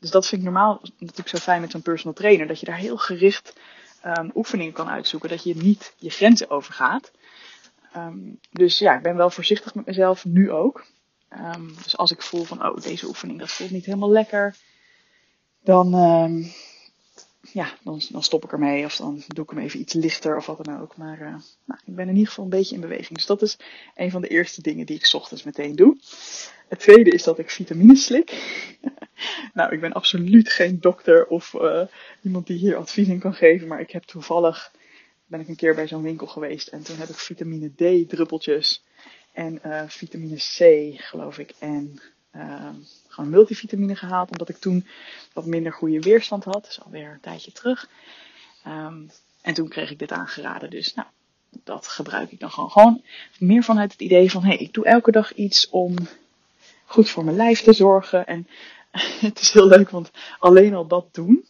Dus 0.00 0.10
dat 0.10 0.26
vind 0.26 0.40
ik 0.40 0.46
normaal 0.46 0.80
natuurlijk 0.98 1.28
zo 1.28 1.38
fijn 1.38 1.60
met 1.60 1.70
zo'n 1.70 1.82
personal 1.82 2.14
trainer. 2.14 2.46
Dat 2.46 2.60
je 2.60 2.66
daar 2.66 2.76
heel 2.76 2.96
gericht 2.96 3.56
um, 4.04 4.30
oefeningen 4.34 4.72
kan 4.72 4.88
uitzoeken. 4.88 5.28
Dat 5.28 5.44
je 5.44 5.56
niet 5.56 5.94
je 5.98 6.10
grenzen 6.10 6.50
overgaat. 6.50 7.10
Um, 7.96 8.38
dus 8.50 8.78
ja, 8.78 8.96
ik 8.96 9.02
ben 9.02 9.16
wel 9.16 9.30
voorzichtig 9.30 9.74
met 9.74 9.86
mezelf, 9.86 10.24
nu 10.24 10.50
ook. 10.50 10.84
Um, 11.54 11.74
dus 11.82 11.96
als 11.96 12.10
ik 12.10 12.22
voel 12.22 12.44
van, 12.44 12.66
oh, 12.66 12.76
deze 12.76 13.06
oefening, 13.06 13.38
dat 13.38 13.50
voelt 13.50 13.70
niet 13.70 13.84
helemaal 13.84 14.10
lekker. 14.10 14.56
Dan, 15.62 15.90
ja, 17.52 17.74
dan, 17.82 18.00
dan 18.10 18.22
stop 18.22 18.44
ik 18.44 18.52
ermee. 18.52 18.84
Of 18.84 18.96
dan 18.96 19.22
doe 19.26 19.44
ik 19.44 19.50
hem 19.50 19.58
even 19.58 19.80
iets 19.80 19.92
lichter 19.92 20.36
of 20.36 20.46
wat 20.46 20.64
dan 20.64 20.80
ook. 20.80 20.96
Maar 20.96 21.20
uh, 21.20 21.34
nou, 21.64 21.80
ik 21.84 21.94
ben 21.94 22.08
in 22.08 22.14
ieder 22.14 22.28
geval 22.28 22.44
een 22.44 22.50
beetje 22.50 22.74
in 22.74 22.80
beweging. 22.80 23.14
Dus 23.14 23.26
dat 23.26 23.42
is 23.42 23.56
een 23.94 24.10
van 24.10 24.20
de 24.20 24.28
eerste 24.28 24.62
dingen 24.62 24.86
die 24.86 24.96
ik 24.96 25.10
ochtends 25.12 25.42
meteen 25.42 25.76
doe. 25.76 25.96
Het 26.68 26.78
tweede 26.78 27.10
is 27.10 27.22
dat 27.22 27.38
ik 27.38 27.50
vitamines 27.50 28.04
slik. 28.04 28.30
nou, 29.54 29.72
ik 29.72 29.80
ben 29.80 29.92
absoluut 29.92 30.50
geen 30.50 30.80
dokter 30.80 31.26
of 31.26 31.54
uh, 31.54 31.82
iemand 32.22 32.46
die 32.46 32.58
hier 32.58 32.76
advies 32.76 33.08
in 33.08 33.18
kan 33.18 33.34
geven. 33.34 33.68
Maar 33.68 33.80
ik 33.80 33.90
heb 33.90 34.02
toevallig, 34.02 34.72
ben 35.26 35.40
ik 35.40 35.48
een 35.48 35.56
keer 35.56 35.74
bij 35.74 35.88
zo'n 35.88 36.02
winkel 36.02 36.26
geweest. 36.26 36.68
En 36.68 36.82
toen 36.82 36.96
heb 36.96 37.08
ik 37.08 37.16
vitamine 37.16 37.68
D 37.68 38.08
druppeltjes. 38.08 38.84
En 39.32 39.60
uh, 39.66 39.82
vitamine 39.86 40.36
C, 40.36 40.94
geloof 41.00 41.38
ik. 41.38 41.54
En 41.58 42.00
uh, 42.38 42.68
gewoon 43.08 43.30
multivitamine 43.30 43.96
gehaald. 43.96 44.30
Omdat 44.30 44.48
ik 44.48 44.56
toen 44.56 44.86
wat 45.32 45.46
minder 45.46 45.72
goede 45.72 46.00
weerstand 46.00 46.44
had. 46.44 46.66
Is 46.68 46.80
alweer 46.80 47.10
een 47.12 47.20
tijdje 47.20 47.52
terug. 47.52 47.88
Um, 48.66 49.10
en 49.42 49.54
toen 49.54 49.68
kreeg 49.68 49.90
ik 49.90 49.98
dit 49.98 50.12
aangeraden. 50.12 50.70
Dus 50.70 50.94
nou, 50.94 51.08
dat 51.64 51.88
gebruik 51.88 52.32
ik 52.32 52.40
dan 52.40 52.50
gewoon. 52.50 53.02
Meer 53.38 53.62
vanuit 53.62 53.92
het 53.92 54.00
idee 54.00 54.30
van, 54.30 54.42
hé, 54.42 54.48
hey, 54.48 54.56
ik 54.56 54.72
doe 54.72 54.84
elke 54.84 55.10
dag 55.10 55.34
iets 55.34 55.68
om 55.70 55.94
goed 56.84 57.10
voor 57.10 57.24
mijn 57.24 57.36
lijf 57.36 57.62
te 57.62 57.72
zorgen. 57.72 58.26
En 58.26 58.48
het 59.28 59.40
is 59.40 59.50
heel 59.50 59.66
leuk, 59.66 59.90
want 59.90 60.10
alleen 60.38 60.74
al 60.74 60.86
dat 60.86 61.14
doen. 61.14 61.46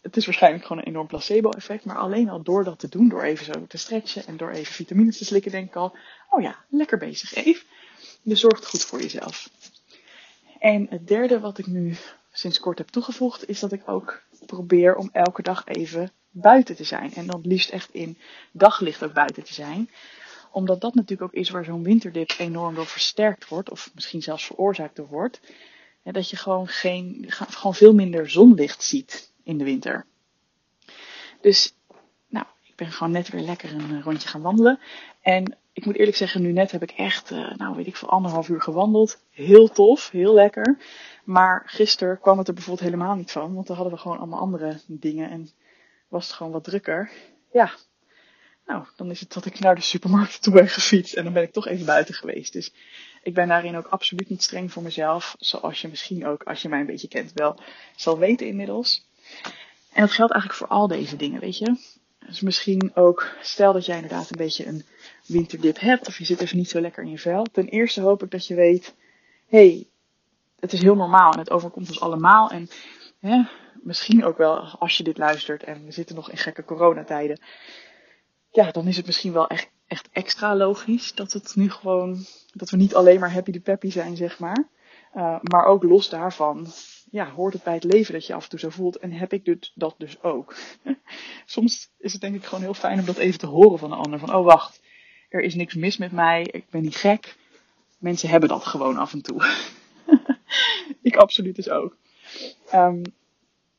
Het 0.00 0.16
is 0.16 0.24
waarschijnlijk 0.24 0.64
gewoon 0.66 0.82
een 0.82 0.88
enorm 0.88 1.06
placebo-effect. 1.06 1.84
Maar 1.84 1.98
alleen 1.98 2.28
al 2.28 2.42
door 2.42 2.64
dat 2.64 2.78
te 2.78 2.88
doen, 2.88 3.08
door 3.08 3.22
even 3.22 3.44
zo 3.44 3.66
te 3.66 3.76
stretchen 3.76 4.26
en 4.26 4.36
door 4.36 4.50
even 4.50 4.74
vitamines 4.74 5.18
te 5.18 5.24
slikken, 5.24 5.50
denk 5.50 5.68
ik 5.68 5.76
al: 5.76 5.96
oh 6.30 6.42
ja, 6.42 6.56
lekker 6.68 6.98
bezig, 6.98 7.34
even. 7.34 7.66
Je 8.22 8.34
zorgt 8.34 8.66
goed 8.66 8.84
voor 8.84 9.00
jezelf. 9.00 9.50
En 10.58 10.86
het 10.90 11.08
derde 11.08 11.40
wat 11.40 11.58
ik 11.58 11.66
nu 11.66 11.96
sinds 12.32 12.60
kort 12.60 12.78
heb 12.78 12.88
toegevoegd, 12.88 13.48
is 13.48 13.60
dat 13.60 13.72
ik 13.72 13.82
ook 13.88 14.22
probeer 14.46 14.96
om 14.96 15.08
elke 15.12 15.42
dag 15.42 15.66
even 15.66 16.12
buiten 16.30 16.76
te 16.76 16.84
zijn. 16.84 17.14
En 17.14 17.26
dan 17.26 17.40
liefst 17.42 17.70
echt 17.70 17.90
in 17.92 18.18
daglicht 18.52 19.04
ook 19.04 19.12
buiten 19.12 19.42
te 19.44 19.54
zijn. 19.54 19.90
Omdat 20.50 20.80
dat 20.80 20.94
natuurlijk 20.94 21.22
ook 21.22 21.40
is 21.40 21.50
waar 21.50 21.64
zo'n 21.64 21.82
winterdip 21.82 22.34
enorm 22.38 22.74
door 22.74 22.86
versterkt 22.86 23.48
wordt, 23.48 23.70
of 23.70 23.90
misschien 23.94 24.22
zelfs 24.22 24.46
veroorzaakt 24.46 24.96
door 24.96 25.08
wordt. 25.08 25.40
dat 26.02 26.30
je 26.30 26.36
gewoon, 26.36 26.68
geen, 26.68 27.24
gewoon 27.28 27.74
veel 27.74 27.94
minder 27.94 28.30
zonlicht 28.30 28.82
ziet 28.82 29.32
in 29.42 29.58
de 29.58 29.64
winter. 29.64 30.06
Dus, 31.40 31.74
nou, 32.28 32.46
ik 32.62 32.76
ben 32.76 32.92
gewoon 32.92 33.12
net 33.12 33.28
weer 33.28 33.42
lekker 33.42 33.72
een 33.72 34.02
rondje 34.02 34.28
gaan 34.28 34.42
wandelen. 34.42 34.80
En 35.20 35.57
ik 35.78 35.84
moet 35.84 35.96
eerlijk 35.96 36.16
zeggen, 36.16 36.42
nu 36.42 36.52
net 36.52 36.70
heb 36.70 36.82
ik 36.82 36.90
echt, 36.90 37.30
uh, 37.30 37.54
nou 37.56 37.76
weet 37.76 37.86
ik 37.86 37.96
veel, 37.96 38.08
anderhalf 38.08 38.48
uur 38.48 38.60
gewandeld. 38.60 39.22
Heel 39.30 39.68
tof, 39.68 40.10
heel 40.10 40.34
lekker. 40.34 40.78
Maar 41.24 41.62
gisteren 41.66 42.20
kwam 42.20 42.38
het 42.38 42.48
er 42.48 42.54
bijvoorbeeld 42.54 42.86
helemaal 42.90 43.14
niet 43.14 43.30
van. 43.30 43.54
Want 43.54 43.66
dan 43.66 43.76
hadden 43.76 43.94
we 43.94 44.00
gewoon 44.00 44.18
allemaal 44.18 44.40
andere 44.40 44.80
dingen 44.86 45.30
en 45.30 45.50
was 46.08 46.26
het 46.26 46.36
gewoon 46.36 46.52
wat 46.52 46.64
drukker. 46.64 47.10
Ja, 47.52 47.70
nou, 48.66 48.84
dan 48.96 49.10
is 49.10 49.20
het 49.20 49.32
dat 49.32 49.46
ik 49.46 49.58
naar 49.58 49.74
de 49.74 49.80
supermarkt 49.80 50.42
toe 50.42 50.52
ben 50.52 50.68
gefietst. 50.68 51.14
En 51.14 51.24
dan 51.24 51.32
ben 51.32 51.42
ik 51.42 51.52
toch 51.52 51.66
even 51.66 51.86
buiten 51.86 52.14
geweest. 52.14 52.52
Dus 52.52 52.72
ik 53.22 53.34
ben 53.34 53.48
daarin 53.48 53.76
ook 53.76 53.86
absoluut 53.86 54.28
niet 54.28 54.42
streng 54.42 54.72
voor 54.72 54.82
mezelf. 54.82 55.36
Zoals 55.38 55.80
je 55.80 55.88
misschien 55.88 56.26
ook, 56.26 56.42
als 56.42 56.62
je 56.62 56.68
mij 56.68 56.80
een 56.80 56.86
beetje 56.86 57.08
kent, 57.08 57.32
wel 57.32 57.60
zal 57.96 58.18
weten 58.18 58.46
inmiddels. 58.46 59.06
En 59.92 60.00
dat 60.00 60.12
geldt 60.12 60.32
eigenlijk 60.32 60.60
voor 60.62 60.76
al 60.76 60.88
deze 60.88 61.16
dingen, 61.16 61.40
weet 61.40 61.58
je. 61.58 61.97
Dus 62.28 62.40
misschien 62.40 62.90
ook, 62.94 63.26
stel 63.40 63.72
dat 63.72 63.86
jij 63.86 63.94
inderdaad 63.94 64.30
een 64.30 64.36
beetje 64.36 64.66
een 64.66 64.84
winterdip 65.26 65.80
hebt 65.80 66.06
of 66.06 66.18
je 66.18 66.24
zit 66.24 66.40
even 66.40 66.56
niet 66.56 66.68
zo 66.68 66.80
lekker 66.80 67.02
in 67.02 67.10
je 67.10 67.18
vel. 67.18 67.44
Ten 67.52 67.68
eerste 67.68 68.00
hoop 68.00 68.22
ik 68.22 68.30
dat 68.30 68.46
je 68.46 68.54
weet, 68.54 68.94
hey, 69.46 69.86
het 70.60 70.72
is 70.72 70.82
heel 70.82 70.94
normaal 70.94 71.32
en 71.32 71.38
het 71.38 71.50
overkomt 71.50 71.88
ons 71.88 72.00
allemaal. 72.00 72.50
En 72.50 72.68
hè, 73.20 73.42
misschien 73.82 74.24
ook 74.24 74.36
wel 74.36 74.58
als 74.58 74.96
je 74.96 75.04
dit 75.04 75.18
luistert 75.18 75.62
en 75.62 75.84
we 75.84 75.92
zitten 75.92 76.16
nog 76.16 76.30
in 76.30 76.36
gekke 76.36 76.64
coronatijden. 76.64 77.40
Ja, 78.50 78.70
dan 78.70 78.86
is 78.86 78.96
het 78.96 79.06
misschien 79.06 79.32
wel 79.32 79.46
echt, 79.46 79.70
echt 79.86 80.08
extra 80.12 80.56
logisch 80.56 81.14
dat 81.14 81.32
het 81.32 81.52
nu 81.56 81.70
gewoon, 81.70 82.26
dat 82.52 82.70
we 82.70 82.76
niet 82.76 82.94
alleen 82.94 83.20
maar 83.20 83.32
happy 83.32 83.50
de 83.50 83.60
peppy 83.60 83.90
zijn, 83.90 84.16
zeg 84.16 84.38
maar. 84.38 84.68
Uh, 85.14 85.38
maar 85.42 85.64
ook 85.64 85.82
los 85.82 86.08
daarvan 86.08 86.66
ja, 87.10 87.30
hoort 87.30 87.52
het 87.52 87.62
bij 87.62 87.74
het 87.74 87.84
leven 87.84 88.12
dat 88.12 88.26
je 88.26 88.34
af 88.34 88.42
en 88.42 88.50
toe 88.50 88.58
zo 88.58 88.68
voelt. 88.68 88.96
En 88.96 89.12
heb 89.12 89.32
ik 89.32 89.44
dus, 89.44 89.72
dat 89.74 89.94
dus 89.98 90.22
ook. 90.22 90.54
Soms 91.46 91.90
is 91.98 92.12
het 92.12 92.20
denk 92.20 92.34
ik 92.34 92.44
gewoon 92.44 92.64
heel 92.64 92.74
fijn 92.74 92.98
om 92.98 93.04
dat 93.04 93.16
even 93.16 93.38
te 93.38 93.46
horen 93.46 93.78
van 93.78 93.92
een 93.92 93.98
ander. 93.98 94.18
Van, 94.18 94.34
oh 94.34 94.44
wacht, 94.44 94.80
er 95.28 95.40
is 95.40 95.54
niks 95.54 95.74
mis 95.74 95.96
met 95.96 96.12
mij. 96.12 96.48
Ik 96.50 96.64
ben 96.70 96.82
niet 96.82 96.96
gek. 96.96 97.36
Mensen 97.98 98.28
hebben 98.28 98.48
dat 98.48 98.64
gewoon 98.64 98.96
af 98.96 99.12
en 99.12 99.22
toe. 99.22 99.44
ik 101.02 101.16
absoluut 101.16 101.56
dus 101.56 101.68
ook. 101.68 101.96
Um, 102.74 103.02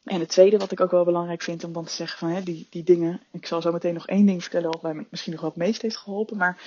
en 0.04 0.20
het 0.20 0.30
tweede 0.30 0.58
wat 0.58 0.72
ik 0.72 0.80
ook 0.80 0.92
wel 0.92 1.06
belangrijk 1.06 1.42
vind 1.42 1.64
om 1.64 1.74
dan 1.74 1.86
te 1.86 1.94
zeggen 1.94 2.20
van 2.20 2.30
hè, 2.30 2.44
die, 2.44 2.68
die 2.70 2.84
dingen. 2.84 3.22
Ik 3.32 3.46
zal 3.46 3.62
zo 3.62 3.72
meteen 3.72 3.94
nog 3.94 4.08
één 4.08 4.26
ding 4.26 4.42
vertellen 4.42 4.72
wat 4.72 4.82
mij 4.82 5.06
misschien 5.10 5.32
nog 5.32 5.42
wel 5.42 5.50
het 5.50 5.60
meest 5.60 5.82
heeft 5.82 5.98
geholpen. 5.98 6.38
Maar 6.38 6.62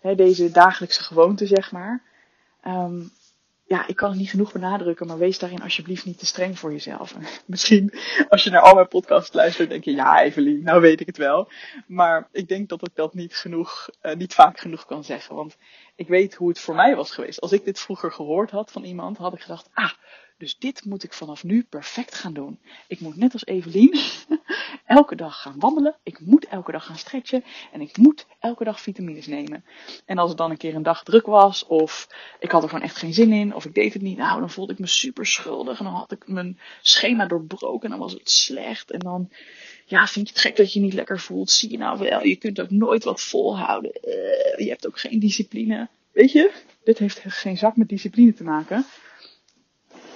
hè, 0.00 0.14
deze 0.14 0.50
dagelijkse 0.50 1.02
gewoonte 1.02 1.46
zeg 1.46 1.72
maar. 1.72 2.02
Um, 2.66 3.10
ja, 3.66 3.86
ik 3.86 3.96
kan 3.96 4.10
het 4.10 4.18
niet 4.18 4.30
genoeg 4.30 4.52
benadrukken, 4.52 5.06
maar 5.06 5.18
wees 5.18 5.38
daarin 5.38 5.62
alsjeblieft 5.62 6.04
niet 6.04 6.18
te 6.18 6.26
streng 6.26 6.58
voor 6.58 6.72
jezelf. 6.72 7.16
Misschien 7.46 7.92
als 8.28 8.44
je 8.44 8.50
naar 8.50 8.60
al 8.60 8.74
mijn 8.74 8.88
podcasts 8.88 9.34
luistert, 9.34 9.68
denk 9.68 9.84
je, 9.84 9.94
ja 9.94 10.22
Evelien, 10.22 10.62
nou 10.62 10.80
weet 10.80 11.00
ik 11.00 11.06
het 11.06 11.16
wel. 11.16 11.48
Maar 11.86 12.28
ik 12.32 12.48
denk 12.48 12.68
dat 12.68 12.86
ik 12.86 12.94
dat 12.94 13.14
niet 13.14 13.36
genoeg, 13.36 13.88
uh, 14.02 14.14
niet 14.14 14.34
vaak 14.34 14.58
genoeg 14.58 14.86
kan 14.86 15.04
zeggen. 15.04 15.34
Want 15.34 15.56
ik 15.94 16.08
weet 16.08 16.34
hoe 16.34 16.48
het 16.48 16.60
voor 16.60 16.74
mij 16.74 16.96
was 16.96 17.10
geweest. 17.10 17.40
Als 17.40 17.52
ik 17.52 17.64
dit 17.64 17.80
vroeger 17.80 18.12
gehoord 18.12 18.50
had 18.50 18.70
van 18.70 18.84
iemand, 18.84 19.16
had 19.16 19.34
ik 19.34 19.40
gedacht, 19.40 19.70
ah, 19.72 19.92
dus 20.38 20.58
dit 20.58 20.84
moet 20.84 21.02
ik 21.02 21.12
vanaf 21.12 21.44
nu 21.44 21.62
perfect 21.62 22.14
gaan 22.14 22.32
doen. 22.32 22.60
Ik 22.88 23.00
moet 23.00 23.16
net 23.16 23.32
als 23.32 23.46
Evelien 23.46 24.00
elke 24.86 25.16
dag 25.16 25.40
gaan 25.40 25.58
wandelen. 25.58 25.96
Ik 26.02 26.20
moet 26.20 26.46
elke 26.46 26.72
dag 26.72 26.86
gaan 26.86 26.98
stretchen. 26.98 27.44
En 27.72 27.80
ik 27.80 27.96
moet 27.96 28.26
elke 28.40 28.64
dag 28.64 28.80
vitamines 28.80 29.26
nemen. 29.26 29.64
En 30.04 30.18
als 30.18 30.28
het 30.28 30.38
dan 30.38 30.50
een 30.50 30.56
keer 30.56 30.74
een 30.74 30.82
dag 30.82 31.02
druk 31.02 31.26
was. 31.26 31.66
Of 31.66 32.08
ik 32.38 32.50
had 32.50 32.62
er 32.62 32.68
gewoon 32.68 32.84
echt 32.84 32.96
geen 32.96 33.14
zin 33.14 33.32
in. 33.32 33.54
Of 33.54 33.64
ik 33.64 33.74
deed 33.74 33.92
het 33.92 34.02
niet. 34.02 34.16
Nou, 34.16 34.40
dan 34.40 34.50
voelde 34.50 34.72
ik 34.72 34.78
me 34.78 34.86
super 34.86 35.26
schuldig. 35.26 35.78
En 35.78 35.84
dan 35.84 35.94
had 35.94 36.12
ik 36.12 36.28
mijn 36.28 36.58
schema 36.80 37.26
doorbroken. 37.26 37.84
En 37.84 37.90
dan 37.90 37.98
was 37.98 38.12
het 38.12 38.30
slecht. 38.30 38.90
En 38.90 38.98
dan, 38.98 39.30
ja, 39.84 40.06
vind 40.06 40.28
je 40.28 40.32
het 40.34 40.42
gek 40.42 40.56
dat 40.56 40.72
je 40.72 40.80
niet 40.80 40.92
lekker 40.92 41.20
voelt? 41.20 41.50
Zie 41.50 41.70
je 41.70 41.78
nou 41.78 41.98
wel, 41.98 42.24
je 42.24 42.36
kunt 42.36 42.60
ook 42.60 42.70
nooit 42.70 43.04
wat 43.04 43.20
volhouden. 43.20 43.92
Uh, 44.04 44.58
je 44.58 44.68
hebt 44.68 44.86
ook 44.86 44.98
geen 44.98 45.18
discipline. 45.18 45.88
Weet 46.12 46.32
je, 46.32 46.50
dit 46.84 46.98
heeft 46.98 47.20
geen 47.26 47.58
zak 47.58 47.76
met 47.76 47.88
discipline 47.88 48.34
te 48.34 48.44
maken 48.44 48.86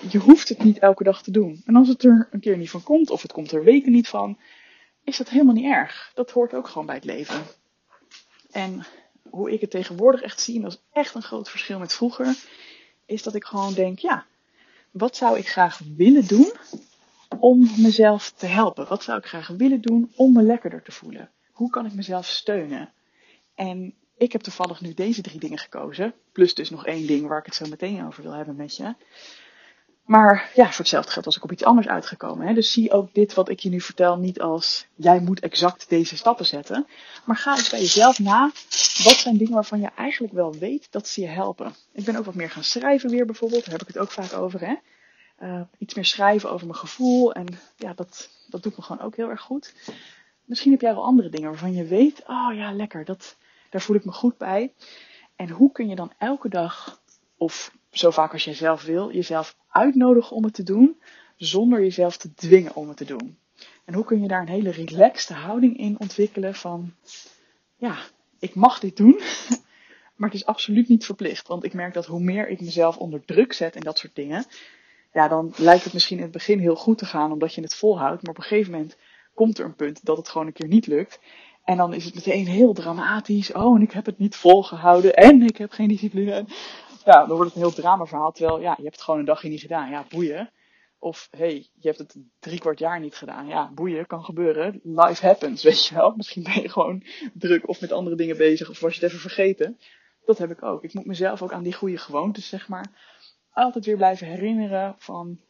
je 0.00 0.18
hoeft 0.18 0.48
het 0.48 0.62
niet 0.62 0.78
elke 0.78 1.04
dag 1.04 1.22
te 1.22 1.30
doen. 1.30 1.62
En 1.64 1.76
als 1.76 1.88
het 1.88 2.04
er 2.04 2.28
een 2.30 2.40
keer 2.40 2.56
niet 2.56 2.70
van 2.70 2.82
komt, 2.82 3.10
of 3.10 3.22
het 3.22 3.32
komt 3.32 3.52
er 3.52 3.64
weken 3.64 3.92
niet 3.92 4.08
van, 4.08 4.38
is 5.04 5.16
dat 5.16 5.28
helemaal 5.28 5.54
niet 5.54 5.72
erg. 5.72 6.10
Dat 6.14 6.30
hoort 6.30 6.54
ook 6.54 6.68
gewoon 6.68 6.87
bij 6.87 6.94
het 6.94 7.04
leven. 7.04 7.46
En 8.50 8.87
hoe 9.30 9.52
ik 9.52 9.60
het 9.60 9.70
tegenwoordig 9.70 10.22
echt 10.22 10.40
zie, 10.40 10.56
en 10.56 10.62
dat 10.62 10.72
is 10.72 10.80
echt 10.92 11.14
een 11.14 11.22
groot 11.22 11.50
verschil 11.50 11.78
met 11.78 11.94
vroeger, 11.94 12.37
is 13.06 13.22
dat 13.22 13.34
ik 13.34 13.44
gewoon 13.44 13.75
denk, 13.75 13.98
ja, 13.98 14.26
wat 14.90 15.16
zou 15.16 15.38
ik 15.38 15.48
graag 15.48 15.80
willen 15.96 16.26
doen 16.26 16.52
om 17.40 17.71
mezelf 17.76 18.30
te 18.30 18.47
helpen? 18.47 18.88
Wat 18.88 19.02
zou 19.02 19.18
ik 19.18 19.26
graag 19.26 19.49
willen 19.49 19.80
doen 19.80 20.12
om 20.16 20.33
me 20.33 20.42
lekkerder 20.42 20.83
te 20.83 20.92
voelen? 20.92 21.30
Hoe 21.52 21.71
kan 21.71 21.87
ik 21.87 21.95
mezelf 21.95 22.26
steunen? 22.26 22.92
En 23.54 23.95
ik 24.16 24.33
heb 24.33 24.40
toevallig 24.40 24.80
nu 24.80 24.95
deze 24.95 25.23
drie 25.23 25.40
dingen 25.40 25.59
gekozen. 25.59 26.14
Plus 26.33 26.54
dus 26.54 26.71
nog 26.71 26.87
één 26.87 27.07
ding 27.07 27.26
waar 27.26 27.38
ik 27.38 27.47
het 27.47 27.54
zo 27.54 27.66
meteen 27.68 28.07
over 28.07 28.23
wil 28.23 28.33
hebben 28.33 28.57
met 28.57 28.76
je. 28.76 28.95
Maar 30.09 30.50
ja, 30.54 30.64
voor 30.64 30.78
hetzelfde 30.78 31.11
geld 31.11 31.25
was 31.25 31.37
ik 31.37 31.45
op 31.45 31.52
iets 31.52 31.64
anders 31.64 31.88
uitgekomen. 31.88 32.47
Hè? 32.47 32.54
Dus 32.54 32.73
zie 32.73 32.92
ook 32.92 33.14
dit 33.14 33.35
wat 33.35 33.49
ik 33.49 33.61
je 33.61 33.68
nu 33.68 33.80
vertel 33.80 34.16
niet 34.16 34.40
als 34.40 34.87
jij 34.95 35.21
moet 35.21 35.40
exact 35.40 35.88
deze 35.88 36.16
stappen 36.16 36.47
zetten. 36.47 36.87
Maar 37.25 37.37
ga 37.37 37.57
eens 37.57 37.71
bij 37.71 37.80
jezelf 37.80 38.18
na. 38.18 38.50
Wat 39.04 39.16
zijn 39.16 39.37
dingen 39.37 39.54
waarvan 39.54 39.80
je 39.80 39.90
eigenlijk 39.97 40.33
wel 40.33 40.54
weet 40.54 40.87
dat 40.90 41.09
ze 41.09 41.21
je 41.21 41.26
helpen? 41.26 41.75
Ik 41.92 42.04
ben 42.04 42.16
ook 42.16 42.25
wat 42.25 42.35
meer 42.35 42.50
gaan 42.50 42.64
schrijven 42.64 43.11
weer 43.11 43.26
bijvoorbeeld. 43.26 43.64
Daar 43.64 43.73
heb 43.78 43.88
ik 43.88 43.95
het 43.95 43.99
ook 43.99 44.11
vaak 44.11 44.33
over. 44.33 44.61
Hè? 44.61 44.75
Uh, 45.42 45.61
iets 45.78 45.95
meer 45.95 46.04
schrijven 46.04 46.50
over 46.50 46.66
mijn 46.66 46.78
gevoel. 46.78 47.33
En 47.33 47.47
ja, 47.76 47.92
dat, 47.95 48.30
dat 48.49 48.62
doet 48.62 48.76
me 48.76 48.83
gewoon 48.83 49.07
ook 49.07 49.16
heel 49.16 49.30
erg 49.30 49.40
goed. 49.40 49.75
Misschien 50.45 50.73
heb 50.73 50.80
jij 50.80 50.95
wel 50.95 51.04
andere 51.04 51.28
dingen 51.28 51.49
waarvan 51.49 51.75
je 51.75 51.85
weet, 51.85 52.23
oh 52.26 52.54
ja, 52.54 52.73
lekker, 52.73 53.04
dat, 53.04 53.37
daar 53.71 53.80
voel 53.80 53.97
ik 53.97 54.04
me 54.04 54.12
goed 54.12 54.38
bij. 54.38 54.73
En 55.37 55.49
hoe 55.49 55.73
kun 55.73 55.88
je 55.88 55.95
dan 55.95 56.12
elke 56.18 56.49
dag, 56.49 57.00
of 57.37 57.73
zo 57.90 58.11
vaak 58.11 58.33
als 58.33 58.45
jij 58.45 58.54
zelf 58.54 58.85
wil, 58.85 59.12
jezelf 59.12 59.57
uitnodigen 59.68 60.37
om 60.37 60.45
het 60.45 60.54
te 60.54 60.62
doen, 60.62 61.00
zonder 61.37 61.80
jezelf 61.80 62.16
te 62.16 62.35
dwingen 62.35 62.75
om 62.75 62.88
het 62.88 62.97
te 62.97 63.04
doen. 63.04 63.38
En 63.85 63.95
hoe 63.95 64.04
kun 64.04 64.23
je 64.23 64.28
daar 64.28 64.40
een 64.40 64.49
hele 64.49 64.71
relaxte 64.71 65.35
houding 65.35 65.78
in 65.78 66.00
ontwikkelen 66.00 66.54
van, 66.54 66.95
ja, 67.76 67.99
ik 68.38 68.54
mag 68.54 68.78
dit 68.78 68.97
doen, 68.97 69.21
maar 70.16 70.28
het 70.28 70.38
is 70.38 70.47
absoluut 70.47 70.88
niet 70.88 71.04
verplicht. 71.04 71.49
Want 71.49 71.64
ik 71.64 71.75
merk 71.75 71.95
dat 71.95 72.07
hoe 72.07 72.21
meer 72.21 72.49
ik 72.49 72.61
mezelf 72.61 72.97
onder 72.97 73.25
druk 73.25 73.52
zet 73.52 73.76
en 73.76 73.83
dat 73.83 73.99
soort 73.99 74.14
dingen, 74.14 74.45
ja, 75.12 75.29
dan 75.29 75.53
lijkt 75.57 75.85
het 75.85 75.93
misschien 75.93 76.17
in 76.17 76.23
het 76.23 76.33
begin 76.33 76.59
heel 76.59 76.77
goed 76.77 76.99
te 76.99 77.07
gaan 77.07 77.33
omdat 77.33 77.55
je 77.55 77.61
het 77.61 77.75
volhoudt, 77.75 78.23
maar 78.23 78.31
op 78.31 78.38
een 78.38 78.49
gegeven 78.49 78.73
moment 78.73 78.97
komt 79.35 79.59
er 79.59 79.65
een 79.65 79.75
punt 79.75 80.05
dat 80.05 80.17
het 80.17 80.29
gewoon 80.29 80.47
een 80.47 80.53
keer 80.53 80.69
niet 80.69 80.87
lukt. 80.87 81.21
En 81.65 81.77
dan 81.77 81.95
is 81.95 82.05
het 82.05 82.15
meteen 82.15 82.47
heel 82.47 82.73
dramatisch. 82.73 83.53
Oh, 83.53 83.77
en 83.77 83.83
ik 83.83 83.93
heb 83.93 84.07
het 84.07 84.19
niet 84.19 84.37
volgehouden. 84.37 85.15
En 85.15 85.43
ik 85.43 85.57
heb 85.57 85.71
geen 85.71 85.88
discipline 85.88 86.45
ja, 87.12 87.27
dan 87.27 87.37
wordt 87.37 87.55
het 87.55 87.55
een 87.55 87.69
heel 87.69 87.83
drama 87.83 88.05
verhaal. 88.05 88.33
Terwijl, 88.33 88.61
ja, 88.61 88.75
je 88.77 88.83
hebt 88.83 88.95
het 88.95 89.05
gewoon 89.05 89.21
een 89.21 89.27
dagje 89.27 89.49
niet 89.49 89.61
gedaan. 89.61 89.91
Ja, 89.91 90.05
boeien. 90.09 90.50
Of, 90.99 91.29
hey, 91.31 91.55
je 91.55 91.88
hebt 91.88 91.99
het 91.99 92.17
drie 92.38 92.59
kwart 92.59 92.79
jaar 92.79 93.00
niet 93.00 93.15
gedaan. 93.15 93.47
Ja, 93.47 93.71
boeien, 93.75 94.07
kan 94.07 94.25
gebeuren. 94.25 94.81
Life 94.83 95.27
happens, 95.27 95.62
weet 95.62 95.87
je 95.87 95.95
wel. 95.95 96.15
Misschien 96.17 96.43
ben 96.43 96.62
je 96.62 96.69
gewoon 96.69 97.03
druk 97.35 97.69
of 97.69 97.81
met 97.81 97.93
andere 97.93 98.17
dingen 98.17 98.37
bezig. 98.37 98.71
Of 98.71 98.81
was 98.81 98.95
je 98.95 99.00
het 99.00 99.09
even 99.09 99.21
vergeten. 99.21 99.79
Dat 100.25 100.38
heb 100.38 100.50
ik 100.50 100.62
ook. 100.62 100.85
Ik 100.85 100.95
moet 100.95 101.07
mezelf 101.07 101.43
ook 101.43 101.53
aan 101.53 101.62
die 101.62 101.73
goede 101.73 101.99
gewoontes, 101.99 102.49
zeg 102.49 102.69
maar, 102.69 102.87
altijd 103.65 103.85
weer 103.85 103.97
blijven 103.97 104.27
herinneren 104.27 104.95
van... 104.99 105.41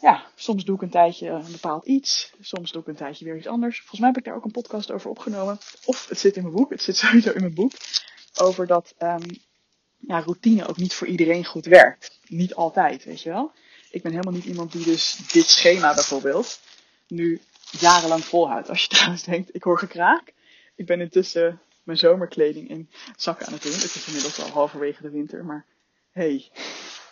Ja, 0.00 0.26
soms 0.34 0.64
doe 0.64 0.76
ik 0.76 0.82
een 0.82 0.90
tijdje 0.90 1.28
een 1.28 1.52
bepaald 1.52 1.86
iets. 1.86 2.32
Soms 2.40 2.72
doe 2.72 2.80
ik 2.80 2.88
een 2.88 2.94
tijdje 2.94 3.24
weer 3.24 3.36
iets 3.36 3.46
anders. 3.46 3.78
Volgens 3.78 4.00
mij 4.00 4.08
heb 4.08 4.18
ik 4.18 4.24
daar 4.24 4.34
ook 4.34 4.44
een 4.44 4.50
podcast 4.50 4.90
over 4.90 5.10
opgenomen. 5.10 5.58
Of 5.84 6.08
het 6.08 6.18
zit 6.18 6.36
in 6.36 6.42
mijn 6.42 6.54
boek. 6.54 6.70
Het 6.70 6.82
zit 6.82 6.96
sowieso 7.02 7.30
in 7.30 7.40
mijn 7.40 7.54
boek. 7.54 7.72
Over 8.34 8.66
dat 8.66 8.94
um, 8.98 9.20
ja, 9.96 10.20
routine 10.20 10.66
ook 10.66 10.76
niet 10.76 10.94
voor 10.94 11.06
iedereen 11.06 11.44
goed 11.44 11.66
werkt. 11.66 12.18
Niet 12.26 12.54
altijd, 12.54 13.04
weet 13.04 13.22
je 13.22 13.30
wel. 13.30 13.52
Ik 13.90 14.02
ben 14.02 14.12
helemaal 14.12 14.32
niet 14.32 14.44
iemand 14.44 14.72
die 14.72 14.84
dus 14.84 15.16
dit 15.32 15.46
schema 15.46 15.94
bijvoorbeeld 15.94 16.60
nu 17.06 17.40
jarenlang 17.70 18.24
volhoudt. 18.24 18.68
Als 18.68 18.82
je 18.82 18.88
trouwens 18.94 19.22
denkt, 19.22 19.54
ik 19.54 19.62
hoor 19.62 19.78
gekraak. 19.78 20.32
Ik 20.74 20.86
ben 20.86 21.00
intussen 21.00 21.60
mijn 21.82 21.98
zomerkleding 21.98 22.68
in 22.68 22.90
zakken 23.16 23.46
aan 23.46 23.52
het 23.52 23.62
doen. 23.62 23.72
Het 23.72 23.94
is 23.94 24.06
inmiddels 24.06 24.42
al 24.42 24.48
halverwege 24.48 25.02
de 25.02 25.10
winter, 25.10 25.44
maar 25.44 25.66
hey, 26.10 26.50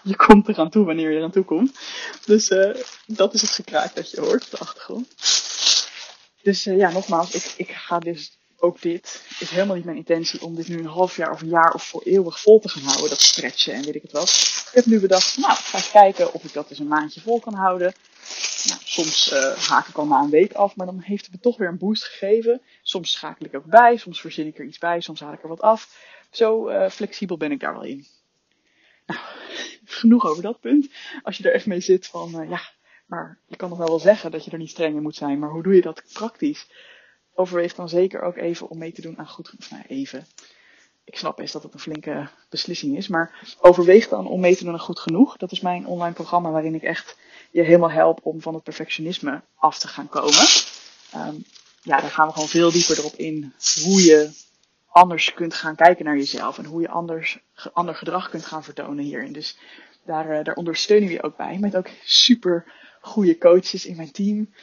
je 0.03 0.17
komt 0.17 0.49
eraan 0.49 0.71
toe 0.71 0.85
wanneer 0.85 1.11
je 1.11 1.17
eraan 1.17 1.31
toe 1.31 1.45
komt. 1.45 1.79
Dus 2.25 2.51
uh, 2.51 2.75
dat 3.07 3.35
is 3.35 3.41
het 3.41 3.51
gekraak 3.51 3.95
dat 3.95 4.11
je 4.11 4.21
hoort 4.21 4.45
op 4.45 4.51
de 4.51 4.59
achtergrond. 4.59 5.09
Dus 6.43 6.67
uh, 6.67 6.77
ja, 6.77 6.91
nogmaals, 6.91 7.31
ik, 7.31 7.55
ik 7.57 7.71
ga 7.71 7.99
dus 7.99 8.39
ook 8.59 8.81
dit 8.81 9.23
is 9.39 9.51
helemaal 9.51 9.77
niet 9.77 9.85
mijn 9.85 9.97
intentie 9.97 10.43
om 10.43 10.55
dit 10.55 10.69
nu 10.69 10.79
een 10.79 10.87
half 10.87 11.17
jaar 11.17 11.31
of 11.31 11.41
een 11.41 11.49
jaar 11.49 11.73
of 11.73 11.85
voor 11.85 12.03
eeuwig 12.03 12.41
vol 12.41 12.61
te 12.61 12.69
gaan 12.69 12.83
houden. 12.83 13.09
Dat 13.09 13.21
stretchen 13.21 13.75
en 13.75 13.85
weet 13.85 13.95
ik 13.95 14.03
het 14.03 14.13
wat. 14.13 14.29
Ik 14.69 14.71
heb 14.73 14.85
nu 14.85 15.01
bedacht, 15.01 15.37
nou, 15.37 15.53
ik 15.53 15.59
ga 15.59 15.77
eens 15.77 15.91
kijken 15.91 16.33
of 16.33 16.45
ik 16.45 16.53
dat 16.53 16.71
eens 16.71 16.79
een 16.79 16.89
maandje 16.89 17.21
vol 17.21 17.41
kan 17.41 17.55
houden. 17.55 17.95
Nou, 18.65 18.81
soms 18.85 19.33
uh, 19.33 19.57
haak 19.57 19.89
ik 19.89 19.97
al 19.97 20.11
een 20.11 20.31
week 20.31 20.53
af, 20.53 20.77
maar 20.77 20.87
dan 20.87 21.01
heeft 21.01 21.25
het 21.25 21.35
me 21.35 21.41
toch 21.41 21.57
weer 21.57 21.69
een 21.69 21.79
boost 21.79 22.05
gegeven. 22.05 22.63
Soms 22.83 23.11
schakel 23.11 23.47
ik 23.47 23.55
ook 23.55 23.65
bij, 23.65 23.97
soms 23.97 24.21
verzin 24.21 24.47
ik 24.47 24.59
er 24.59 24.65
iets 24.65 24.79
bij, 24.79 25.01
soms 25.01 25.21
haal 25.21 25.33
ik 25.33 25.43
er 25.43 25.49
wat 25.49 25.61
af. 25.61 25.97
Zo 26.31 26.71
flexibel 26.91 27.37
ben 27.37 27.51
ik 27.51 27.61
daar 27.61 27.73
wel 27.73 27.85
in. 27.85 28.07
Nou, 29.07 29.21
genoeg 29.93 30.27
over 30.27 30.43
dat 30.43 30.61
punt. 30.61 30.89
Als 31.23 31.37
je 31.37 31.45
er 31.45 31.55
echt 31.55 31.67
mee 31.67 31.81
zit 31.81 32.07
van, 32.07 32.41
uh, 32.41 32.51
ja, 32.51 32.61
maar 33.07 33.39
je 33.47 33.57
kan 33.57 33.69
nog 33.69 33.79
wel 33.79 33.89
wel 33.89 33.99
zeggen 33.99 34.31
dat 34.31 34.45
je 34.45 34.51
er 34.51 34.59
niet 34.59 34.71
streng 34.71 34.97
in 34.97 35.03
moet 35.03 35.17
zijn, 35.17 35.39
maar 35.39 35.51
hoe 35.51 35.63
doe 35.63 35.75
je 35.75 35.83
dat 35.83 36.03
praktisch? 36.13 36.67
overweeg 37.41 37.75
dan 37.75 37.89
zeker 37.89 38.23
ook 38.23 38.37
even 38.37 38.69
om 38.69 38.79
mee 38.79 38.93
te 38.93 39.01
doen 39.01 39.19
aan 39.19 39.29
goed 39.29 39.53
Nou, 39.71 39.83
even. 39.89 40.27
Ik 41.05 41.17
snap 41.17 41.37
best 41.37 41.53
dat 41.53 41.63
het 41.63 41.75
een 41.75 41.81
flinke 41.81 42.29
beslissing 42.49 42.97
is. 42.97 43.09
Maar 43.09 43.57
overweeg 43.61 44.09
dan 44.09 44.27
om 44.27 44.41
mee 44.41 44.57
te 44.57 44.65
doen 44.65 44.73
aan 44.73 44.81
goed 44.81 44.99
genoeg. 44.99 45.37
Dat 45.37 45.53
is 45.53 45.61
mijn 45.61 45.87
online 45.87 46.15
programma 46.15 46.51
waarin 46.51 46.75
ik 46.75 46.83
echt 46.83 47.17
je 47.51 47.63
helemaal 47.63 47.91
help 47.91 48.21
om 48.23 48.41
van 48.41 48.55
het 48.55 48.63
perfectionisme 48.63 49.43
af 49.57 49.79
te 49.79 49.89
gaan 49.89 50.09
komen. 50.09 50.47
Um, 51.17 51.45
ja, 51.83 52.01
daar 52.01 52.11
gaan 52.11 52.27
we 52.27 52.33
gewoon 52.33 52.49
veel 52.49 52.73
dieper 52.73 52.99
erop 52.99 53.15
in. 53.15 53.55
Hoe 53.85 54.03
je 54.03 54.31
anders 54.91 55.35
kunt 55.35 55.55
gaan 55.55 55.77
kijken 55.77 56.05
naar 56.05 56.17
jezelf. 56.17 56.59
En 56.59 56.65
hoe 56.65 56.81
je 56.81 56.89
anders, 56.89 57.39
ander 57.73 57.95
gedrag 57.95 58.29
kunt 58.29 58.47
gaan 58.47 58.65
vertonen 58.65 59.05
hierin. 59.05 59.33
Dus 59.33 59.59
daar, 60.05 60.39
uh, 60.39 60.45
daar 60.45 60.55
ondersteunen 60.55 61.09
we 61.09 61.15
je 61.15 61.23
ook 61.23 61.37
bij. 61.37 61.59
Met 61.59 61.77
ook 61.77 61.89
super 62.05 62.73
goede 63.01 63.39
coaches 63.39 63.87
in 63.87 63.97
mijn 63.97 64.13
team 64.13 64.55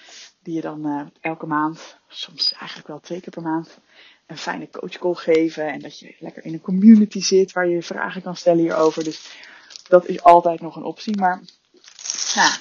die 0.43 0.55
je 0.55 0.61
dan 0.61 0.87
uh, 0.87 1.01
elke 1.21 1.45
maand, 1.45 1.97
soms 2.07 2.53
eigenlijk 2.53 2.87
wel 2.87 2.99
twee 2.99 3.19
keer 3.19 3.33
per 3.33 3.41
maand, 3.41 3.79
een 4.25 4.37
fijne 4.37 4.69
coachcall 4.69 5.13
geven. 5.13 5.71
En 5.71 5.79
dat 5.79 5.99
je 5.99 6.15
lekker 6.19 6.45
in 6.45 6.53
een 6.53 6.61
community 6.61 7.21
zit 7.21 7.51
waar 7.51 7.67
je 7.67 7.83
vragen 7.83 8.21
kan 8.21 8.35
stellen 8.35 8.61
hierover. 8.61 9.03
Dus 9.03 9.35
dat 9.87 10.05
is 10.05 10.23
altijd 10.23 10.61
nog 10.61 10.75
een 10.75 10.83
optie. 10.83 11.17
Maar 11.17 11.41
ja, 12.33 12.57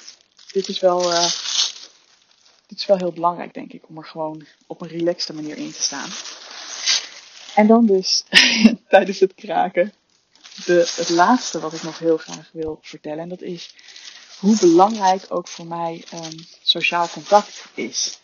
dit 0.51 0.67
is 0.67 0.79
wel, 0.79 1.11
uh, 1.11 1.29
dit 2.67 2.77
is 2.77 2.85
wel 2.85 2.97
heel 2.97 3.13
belangrijk, 3.13 3.53
denk 3.53 3.73
ik, 3.73 3.89
om 3.89 3.97
er 3.97 4.05
gewoon 4.05 4.45
op 4.67 4.81
een 4.81 4.87
relaxte 4.87 5.33
manier 5.33 5.57
in 5.57 5.71
te 5.71 5.81
staan. 5.81 6.09
En 7.57 7.67
dan 7.67 7.85
dus 7.85 8.23
tijdens 8.89 9.19
het 9.19 9.33
kraken, 9.35 9.93
de, 10.65 10.93
het 10.95 11.09
laatste 11.09 11.59
wat 11.59 11.73
ik 11.73 11.83
nog 11.83 11.99
heel 11.99 12.17
graag 12.17 12.49
wil 12.53 12.79
vertellen. 12.81 13.19
En 13.19 13.29
dat 13.29 13.41
is 13.41 13.75
hoe 14.39 14.59
belangrijk 14.59 15.25
ook 15.29 15.47
voor 15.47 15.65
mij 15.65 16.03
um, 16.13 16.35
sociaal 16.61 17.07
contact 17.07 17.65
is. 17.73 18.19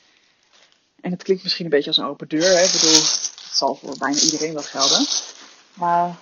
En 1.01 1.11
het 1.11 1.23
klinkt 1.23 1.43
misschien 1.43 1.65
een 1.65 1.71
beetje 1.71 1.89
als 1.89 1.97
een 1.97 2.05
open 2.05 2.27
deur. 2.27 2.57
Hè? 2.57 2.63
Ik 2.63 2.71
bedoel, 2.71 2.93
het 2.93 3.49
zal 3.51 3.75
voor 3.75 3.97
bijna 3.97 4.19
iedereen 4.19 4.53
wel 4.53 4.63
gelden. 4.63 5.05
Maar 5.73 6.15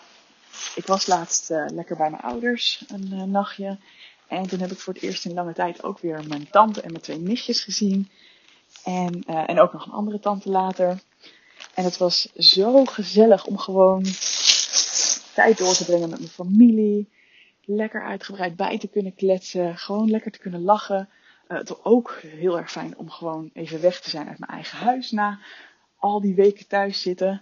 ik 0.75 0.85
was 0.85 1.07
laatst 1.07 1.51
uh, 1.51 1.65
lekker 1.67 1.95
bij 1.95 2.09
mijn 2.09 2.23
ouders 2.23 2.83
een 2.87 3.09
uh, 3.13 3.23
nachtje. 3.23 3.77
En 4.27 4.47
toen 4.47 4.59
heb 4.59 4.71
ik 4.71 4.79
voor 4.79 4.93
het 4.93 5.03
eerst 5.03 5.25
in 5.25 5.33
lange 5.33 5.53
tijd 5.53 5.83
ook 5.83 5.99
weer 5.99 6.23
mijn 6.27 6.49
tante 6.49 6.81
en 6.81 6.91
mijn 6.91 7.03
twee 7.03 7.19
nichtjes 7.19 7.63
gezien. 7.63 8.09
En, 8.83 9.23
uh, 9.29 9.49
en 9.49 9.59
ook 9.59 9.73
nog 9.73 9.85
een 9.85 9.91
andere 9.91 10.19
tante 10.19 10.49
later. 10.49 11.01
En 11.73 11.83
het 11.83 11.97
was 11.97 12.31
zo 12.35 12.85
gezellig 12.85 13.45
om 13.45 13.57
gewoon 13.57 14.05
tijd 15.33 15.57
door 15.57 15.73
te 15.73 15.85
brengen 15.85 16.09
met 16.09 16.19
mijn 16.19 16.31
familie. 16.31 17.09
Lekker 17.65 18.03
uitgebreid 18.03 18.55
bij 18.55 18.77
te 18.77 18.87
kunnen 18.87 19.15
kletsen. 19.15 19.77
Gewoon 19.77 20.09
lekker 20.09 20.31
te 20.31 20.39
kunnen 20.39 20.61
lachen. 20.61 21.09
Uh, 21.47 21.57
het 21.57 21.69
was 21.69 21.83
ook 21.83 22.19
heel 22.25 22.57
erg 22.57 22.71
fijn 22.71 22.97
om 22.97 23.09
gewoon 23.09 23.49
even 23.53 23.81
weg 23.81 24.01
te 24.01 24.09
zijn 24.09 24.27
uit 24.27 24.39
mijn 24.39 24.51
eigen 24.51 24.77
huis 24.77 25.11
na 25.11 25.39
al 25.97 26.21
die 26.21 26.35
weken 26.35 26.67
thuis 26.67 27.01
zitten. 27.01 27.41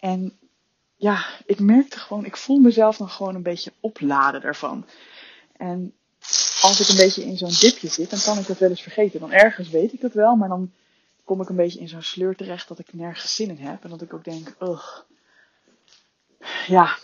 En 0.00 0.38
ja, 0.96 1.24
ik 1.46 1.60
merkte 1.60 1.98
gewoon, 1.98 2.24
ik 2.24 2.36
voel 2.36 2.58
mezelf 2.58 2.96
dan 2.96 3.08
gewoon 3.08 3.34
een 3.34 3.42
beetje 3.42 3.72
opladen 3.80 4.40
daarvan. 4.40 4.86
En 5.56 5.94
als 6.60 6.80
ik 6.80 6.88
een 6.88 6.96
beetje 6.96 7.24
in 7.24 7.36
zo'n 7.36 7.56
dipje 7.60 7.88
zit, 7.88 8.10
dan 8.10 8.20
kan 8.24 8.38
ik 8.38 8.46
dat 8.46 8.58
wel 8.58 8.70
eens 8.70 8.82
vergeten. 8.82 9.20
Dan 9.20 9.32
ergens 9.32 9.68
weet 9.68 9.92
ik 9.92 10.00
dat 10.00 10.12
wel, 10.12 10.36
maar 10.36 10.48
dan 10.48 10.72
kom 11.24 11.40
ik 11.40 11.48
een 11.48 11.56
beetje 11.56 11.80
in 11.80 11.88
zo'n 11.88 12.02
sleur 12.02 12.36
terecht 12.36 12.68
dat 12.68 12.78
ik 12.78 12.92
nergens 12.92 13.34
zin 13.34 13.48
in 13.48 13.66
heb. 13.66 13.84
En 13.84 13.90
dat 13.90 14.02
ik 14.02 14.14
ook 14.14 14.24
denk, 14.24 14.54
ugh, 14.60 15.00
ja, 16.66 16.96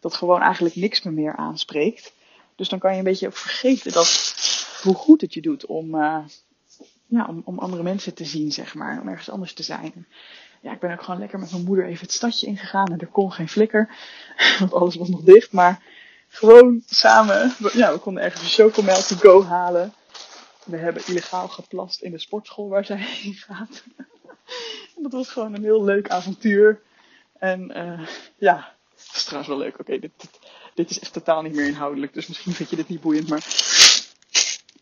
dat 0.00 0.14
gewoon 0.14 0.40
eigenlijk 0.40 0.74
niks 0.74 1.02
me 1.02 1.10
meer 1.10 1.36
aanspreekt. 1.36 2.12
Dus 2.56 2.68
dan 2.68 2.78
kan 2.78 2.92
je 2.92 2.98
een 2.98 3.04
beetje 3.04 3.32
vergeten 3.32 3.92
dat, 3.92 4.34
hoe 4.82 4.94
goed 4.94 5.20
het 5.20 5.34
je 5.34 5.40
doet 5.40 5.66
om, 5.66 5.94
uh, 5.94 6.18
ja, 7.06 7.26
om, 7.28 7.42
om 7.44 7.58
andere 7.58 7.82
mensen 7.82 8.14
te 8.14 8.24
zien, 8.24 8.52
zeg 8.52 8.74
maar. 8.74 9.00
Om 9.00 9.08
ergens 9.08 9.30
anders 9.30 9.52
te 9.52 9.62
zijn. 9.62 10.06
Ja, 10.60 10.72
ik 10.72 10.80
ben 10.80 10.92
ook 10.92 11.02
gewoon 11.02 11.20
lekker 11.20 11.38
met 11.38 11.50
mijn 11.50 11.64
moeder 11.64 11.86
even 11.86 12.06
het 12.06 12.12
stadje 12.12 12.46
ingegaan. 12.46 12.92
En 12.92 12.98
er 12.98 13.06
kon 13.06 13.32
geen 13.32 13.48
flikker, 13.48 13.94
want 14.58 14.72
alles 14.72 14.94
was 14.94 15.08
nog 15.08 15.22
dicht. 15.22 15.52
Maar 15.52 15.82
gewoon 16.28 16.82
samen, 16.86 17.54
ja, 17.72 17.92
we 17.92 17.98
konden 17.98 18.22
ergens 18.22 18.42
een 18.42 18.48
chocomel 18.48 19.02
to 19.02 19.16
go 19.16 19.42
halen. 19.42 19.92
We 20.68 20.76
hebben 20.76 21.02
illegaal 21.06 21.48
geplast 21.48 22.02
in 22.02 22.10
de 22.10 22.18
sportschool 22.18 22.68
waar 22.68 22.84
zij 22.84 22.96
heen 22.96 23.34
gaat. 23.34 23.84
en 24.96 25.02
dat 25.02 25.12
was 25.12 25.28
gewoon 25.28 25.54
een 25.54 25.62
heel 25.62 25.84
leuk 25.84 26.08
avontuur. 26.08 26.82
En 27.38 27.76
uh, 27.76 28.08
ja, 28.36 28.74
dat 28.90 29.14
is 29.14 29.24
trouwens 29.24 29.48
wel 29.48 29.58
leuk. 29.58 29.78
Oké, 29.78 29.98
dit, 29.98 30.10
dit, 30.74 30.90
is 30.90 30.98
echt 30.98 31.12
totaal 31.12 31.42
niet 31.42 31.54
meer 31.54 31.66
inhoudelijk. 31.66 32.14
Dus 32.14 32.26
misschien 32.26 32.52
vind 32.52 32.70
je 32.70 32.76
dit 32.76 32.88
niet 32.88 33.00
boeiend. 33.00 33.28
Maar 33.28 33.44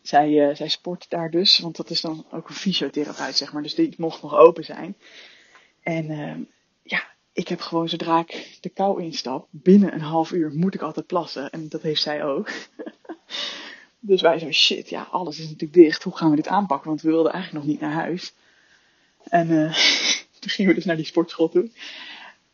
zij, 0.01 0.29
uh, 0.29 0.55
zij 0.55 0.67
sport 0.67 1.09
daar 1.09 1.31
dus. 1.31 1.59
Want 1.59 1.75
dat 1.75 1.89
is 1.89 2.01
dan 2.01 2.25
ook 2.31 2.49
een 2.49 2.55
fysiotherapeut, 2.55 3.37
zeg 3.37 3.53
maar. 3.53 3.63
Dus 3.63 3.75
die 3.75 3.93
mocht 3.97 4.21
nog 4.21 4.35
open 4.35 4.63
zijn. 4.63 4.97
En 5.83 6.11
uh, 6.11 6.35
ja, 6.83 7.03
ik 7.33 7.47
heb 7.47 7.61
gewoon 7.61 7.89
zodra 7.89 8.19
ik 8.19 8.57
de 8.61 8.69
kou 8.69 9.03
instap, 9.03 9.47
binnen 9.49 9.93
een 9.93 10.01
half 10.01 10.31
uur 10.31 10.51
moet 10.53 10.73
ik 10.73 10.81
altijd 10.81 11.07
plassen. 11.07 11.49
En 11.49 11.69
dat 11.69 11.81
heeft 11.81 12.01
zij 12.01 12.23
ook. 12.23 12.49
dus 13.99 14.21
wij 14.21 14.39
zo, 14.39 14.51
shit, 14.51 14.89
ja, 14.89 15.07
alles 15.11 15.37
is 15.39 15.43
natuurlijk 15.43 15.73
dicht. 15.73 16.03
Hoe 16.03 16.17
gaan 16.17 16.29
we 16.29 16.35
dit 16.35 16.47
aanpakken? 16.47 16.87
Want 16.87 17.01
we 17.01 17.09
wilden 17.09 17.31
eigenlijk 17.31 17.63
nog 17.63 17.73
niet 17.73 17.81
naar 17.81 18.03
huis. 18.03 18.33
En 19.23 19.49
uh, 19.49 19.73
toen 20.39 20.49
gingen 20.49 20.71
we 20.71 20.77
dus 20.77 20.85
naar 20.85 20.95
die 20.95 21.05
sportschool 21.05 21.49
toe. 21.49 21.69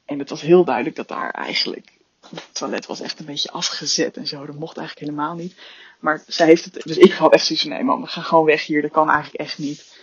En 0.06 0.20
het 0.20 0.30
was 0.30 0.42
heel 0.42 0.64
duidelijk 0.64 0.96
dat 0.96 1.08
daar 1.08 1.32
eigenlijk 1.32 1.94
het 2.30 2.50
toilet 2.52 2.86
was 2.86 3.02
echt 3.02 3.20
een 3.20 3.26
beetje 3.26 3.52
afgezet 3.52 4.18
en 4.18 4.28
zo. 4.28 4.46
Dat 4.46 4.56
mocht 4.56 4.78
eigenlijk 4.78 5.10
helemaal 5.10 5.36
niet. 5.36 5.56
Maar 6.00 6.24
zij 6.28 6.46
heeft 6.46 6.66
het, 6.66 6.84
dus 6.84 6.98
ik 6.98 7.12
had 7.12 7.34
echt 7.34 7.46
zoiets 7.46 7.66
van, 7.66 7.74
nee 7.74 7.84
man, 7.84 8.02
we 8.02 8.08
gaan 8.08 8.24
gewoon 8.24 8.46
weg 8.46 8.66
hier. 8.66 8.82
Dat 8.82 8.92
kan 8.92 9.10
eigenlijk 9.10 9.44
echt 9.44 9.58
niet. 9.58 9.98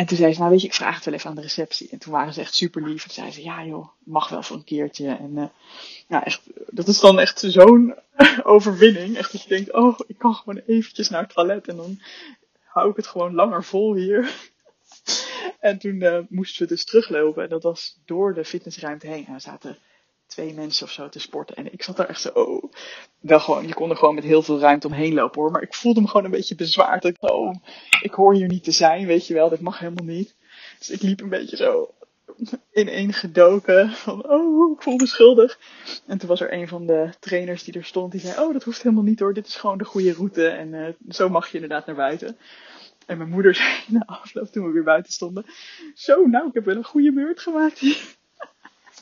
En 0.00 0.06
toen 0.06 0.16
zei 0.16 0.32
ze, 0.32 0.38
nou 0.38 0.50
weet 0.50 0.60
je, 0.60 0.66
ik 0.66 0.74
vraag 0.74 0.94
het 0.94 1.04
wel 1.04 1.14
even 1.14 1.30
aan 1.30 1.36
de 1.36 1.42
receptie. 1.42 1.88
En 1.90 1.98
toen 1.98 2.12
waren 2.12 2.32
ze 2.32 2.40
echt 2.40 2.54
super 2.54 2.82
lief. 2.82 3.04
En 3.04 3.10
zei 3.10 3.30
ze, 3.30 3.42
ja 3.42 3.64
joh, 3.64 3.88
mag 4.04 4.28
wel 4.28 4.42
voor 4.42 4.56
een 4.56 4.64
keertje. 4.64 5.08
En 5.08 5.52
uh, 6.08 6.22
echt, 6.24 6.40
dat 6.66 6.88
is 6.88 7.00
dan 7.00 7.18
echt 7.18 7.40
zo'n 7.46 7.94
overwinning. 8.42 9.16
Echt 9.16 9.32
dat 9.32 9.42
je 9.42 9.48
denkt, 9.48 9.72
oh, 9.72 9.98
ik 10.06 10.18
kan 10.18 10.34
gewoon 10.34 10.62
eventjes 10.66 11.08
naar 11.08 11.22
het 11.22 11.32
toilet. 11.32 11.68
En 11.68 11.76
dan 11.76 12.00
hou 12.64 12.90
ik 12.90 12.96
het 12.96 13.06
gewoon 13.06 13.34
langer 13.34 13.64
vol 13.64 13.94
hier. 13.94 14.34
en 15.60 15.78
toen 15.78 15.94
uh, 15.94 16.18
moesten 16.28 16.62
we 16.62 16.68
dus 16.68 16.84
teruglopen. 16.84 17.42
En 17.42 17.48
dat 17.48 17.62
was 17.62 17.98
door 18.04 18.34
de 18.34 18.44
fitnessruimte 18.44 19.06
heen. 19.06 19.26
En 19.26 19.32
we 19.32 19.40
zaten 19.40 19.78
twee 20.30 20.54
mensen 20.54 20.86
of 20.86 20.92
zo 20.92 21.08
te 21.08 21.18
sporten. 21.18 21.56
En 21.56 21.72
ik 21.72 21.82
zat 21.82 21.96
daar 21.96 22.08
echt 22.08 22.20
zo, 22.20 22.28
oh. 22.28 22.72
Wel 23.20 23.40
gewoon, 23.40 23.66
je 23.66 23.74
kon 23.74 23.90
er 23.90 23.96
gewoon 23.96 24.14
met 24.14 24.24
heel 24.24 24.42
veel 24.42 24.58
ruimte 24.58 24.86
omheen 24.86 25.14
lopen 25.14 25.40
hoor. 25.40 25.50
Maar 25.50 25.62
ik 25.62 25.74
voelde 25.74 26.00
me 26.00 26.06
gewoon 26.06 26.24
een 26.24 26.30
beetje 26.30 26.54
bezwaard. 26.54 27.04
Ik, 27.04 27.16
oh, 27.20 27.54
ik 28.02 28.12
hoor 28.12 28.34
hier 28.34 28.48
niet 28.48 28.64
te 28.64 28.72
zijn, 28.72 29.06
weet 29.06 29.26
je 29.26 29.34
wel. 29.34 29.48
Dit 29.48 29.60
mag 29.60 29.78
helemaal 29.78 30.04
niet. 30.04 30.34
Dus 30.78 30.90
ik 30.90 31.02
liep 31.02 31.20
een 31.20 31.28
beetje 31.28 31.56
zo 31.56 31.94
ineen 32.72 33.12
gedoken. 33.12 33.90
Van, 33.90 34.30
oh, 34.30 34.72
ik 34.72 34.82
voel 34.82 34.96
me 34.96 35.06
schuldig. 35.06 35.58
En 36.06 36.18
toen 36.18 36.28
was 36.28 36.40
er 36.40 36.52
een 36.52 36.68
van 36.68 36.86
de 36.86 37.10
trainers 37.20 37.64
die 37.64 37.74
er 37.74 37.84
stond. 37.84 38.12
Die 38.12 38.20
zei, 38.20 38.40
oh, 38.40 38.52
dat 38.52 38.62
hoeft 38.62 38.82
helemaal 38.82 39.04
niet 39.04 39.20
hoor. 39.20 39.34
Dit 39.34 39.46
is 39.46 39.56
gewoon 39.56 39.78
de 39.78 39.84
goede 39.84 40.12
route. 40.12 40.48
En 40.48 40.72
uh, 40.72 40.88
zo 41.08 41.28
mag 41.28 41.48
je 41.48 41.54
inderdaad 41.54 41.86
naar 41.86 41.96
buiten. 41.96 42.36
En 43.06 43.18
mijn 43.18 43.30
moeder 43.30 43.54
zei 43.60 43.68
na 43.86 44.02
afloop 44.06 44.46
toen 44.46 44.66
we 44.66 44.72
weer 44.72 44.82
buiten 44.84 45.12
stonden. 45.12 45.44
Zo, 45.94 46.26
nou, 46.26 46.48
ik 46.48 46.54
heb 46.54 46.64
wel 46.64 46.76
een 46.76 46.84
goede 46.84 47.12
beurt 47.12 47.40
gemaakt. 47.40 47.80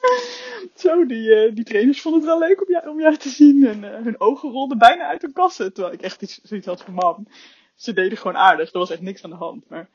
Zo, 0.83 1.07
die, 1.07 1.47
uh, 1.47 1.55
die 1.55 1.65
trainers 1.65 2.01
vonden 2.01 2.21
het 2.21 2.31
wel 2.31 2.49
leuk 2.49 2.61
om 2.61 2.73
jou, 2.73 2.89
om 2.89 3.01
jou 3.01 3.17
te 3.17 3.29
zien. 3.29 3.67
En 3.67 3.83
uh, 3.83 3.91
hun 3.91 4.21
ogen 4.21 4.51
rolden 4.51 4.79
bijna 4.79 5.07
uit 5.07 5.23
hun 5.23 5.33
kassen. 5.33 5.73
Terwijl 5.73 5.95
ik 5.95 6.03
echt 6.03 6.23
iets, 6.23 6.41
zoiets 6.43 6.67
had 6.67 6.83
van, 6.83 6.95
man, 6.95 7.29
ze 7.75 7.93
deden 7.93 8.19
gewoon 8.19 8.37
aardig. 8.37 8.73
Er 8.73 8.79
was 8.79 8.91
echt 8.91 9.01
niks 9.01 9.25
aan 9.25 9.31
de 9.31 9.37
hand. 9.37 9.69
Maar 9.69 9.91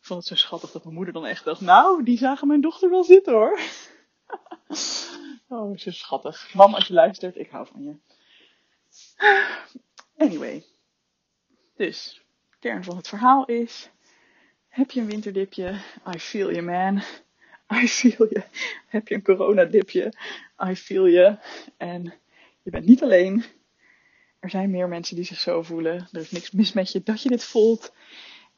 ik 0.00 0.06
vond 0.06 0.18
het 0.18 0.28
zo 0.28 0.34
schattig 0.34 0.70
dat 0.70 0.84
mijn 0.84 0.94
moeder 0.94 1.14
dan 1.14 1.26
echt 1.26 1.44
dacht, 1.44 1.60
nou, 1.60 2.02
die 2.02 2.18
zagen 2.18 2.46
mijn 2.46 2.60
dochter 2.60 2.90
wel 2.90 3.04
zitten 3.04 3.32
hoor. 3.32 3.60
oh, 5.48 5.76
zo 5.76 5.90
schattig. 5.90 6.54
Mam, 6.54 6.74
als 6.74 6.86
je 6.86 6.94
luistert, 6.94 7.36
ik 7.36 7.50
hou 7.50 7.66
van 7.66 7.84
je. 7.84 7.94
Anyway. 10.16 10.64
Dus, 11.76 12.24
kern 12.58 12.84
van 12.84 12.96
het 12.96 13.08
verhaal 13.08 13.44
is, 13.44 13.90
heb 14.68 14.90
je 14.90 15.00
een 15.00 15.06
winterdipje? 15.06 15.80
I 16.14 16.18
feel 16.18 16.52
you 16.52 16.62
man. 16.62 17.02
I 17.82 17.88
feel 17.88 18.26
je. 18.30 18.42
Heb 18.86 19.08
je 19.08 19.14
een 19.14 19.22
coronadipje? 19.22 20.12
I 20.68 20.76
feel 20.76 21.06
je. 21.06 21.36
En 21.76 22.14
je 22.62 22.70
bent 22.70 22.86
niet 22.86 23.02
alleen. 23.02 23.44
Er 24.40 24.50
zijn 24.50 24.70
meer 24.70 24.88
mensen 24.88 25.16
die 25.16 25.24
zich 25.24 25.38
zo 25.38 25.62
voelen. 25.62 26.08
Er 26.12 26.20
is 26.20 26.30
niks 26.30 26.50
mis 26.50 26.72
met 26.72 26.92
je 26.92 27.02
dat 27.02 27.22
je 27.22 27.28
dit 27.28 27.44
voelt. 27.44 27.92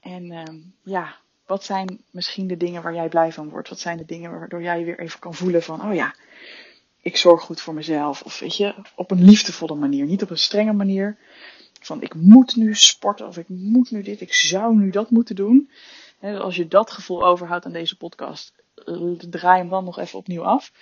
En 0.00 0.32
um, 0.32 0.74
ja, 0.82 1.16
wat 1.46 1.64
zijn 1.64 2.00
misschien 2.10 2.46
de 2.46 2.56
dingen 2.56 2.82
waar 2.82 2.94
jij 2.94 3.08
blij 3.08 3.32
van 3.32 3.48
wordt? 3.48 3.68
Wat 3.68 3.80
zijn 3.80 3.96
de 3.96 4.04
dingen 4.04 4.30
waardoor 4.30 4.62
jij 4.62 4.84
weer 4.84 5.00
even 5.00 5.20
kan 5.20 5.34
voelen 5.34 5.62
van, 5.62 5.82
oh 5.82 5.94
ja, 5.94 6.14
ik 7.00 7.16
zorg 7.16 7.42
goed 7.42 7.60
voor 7.60 7.74
mezelf. 7.74 8.22
Of 8.22 8.38
weet 8.38 8.56
je, 8.56 8.74
op 8.96 9.10
een 9.10 9.24
liefdevolle 9.24 9.74
manier. 9.74 10.06
Niet 10.06 10.22
op 10.22 10.30
een 10.30 10.38
strenge 10.38 10.72
manier. 10.72 11.16
Van 11.80 12.02
ik 12.02 12.14
moet 12.14 12.56
nu 12.56 12.74
sporten 12.74 13.26
of 13.26 13.36
ik 13.36 13.48
moet 13.48 13.90
nu 13.90 14.02
dit, 14.02 14.20
ik 14.20 14.34
zou 14.34 14.76
nu 14.76 14.90
dat 14.90 15.10
moeten 15.10 15.36
doen. 15.36 15.70
als 16.20 16.56
je 16.56 16.68
dat 16.68 16.90
gevoel 16.90 17.24
overhoudt 17.26 17.64
aan 17.64 17.72
deze 17.72 17.96
podcast, 17.96 18.61
draai 19.30 19.58
hem 19.58 19.68
dan 19.68 19.84
nog 19.84 19.98
even 19.98 20.18
opnieuw 20.18 20.44
af. 20.44 20.72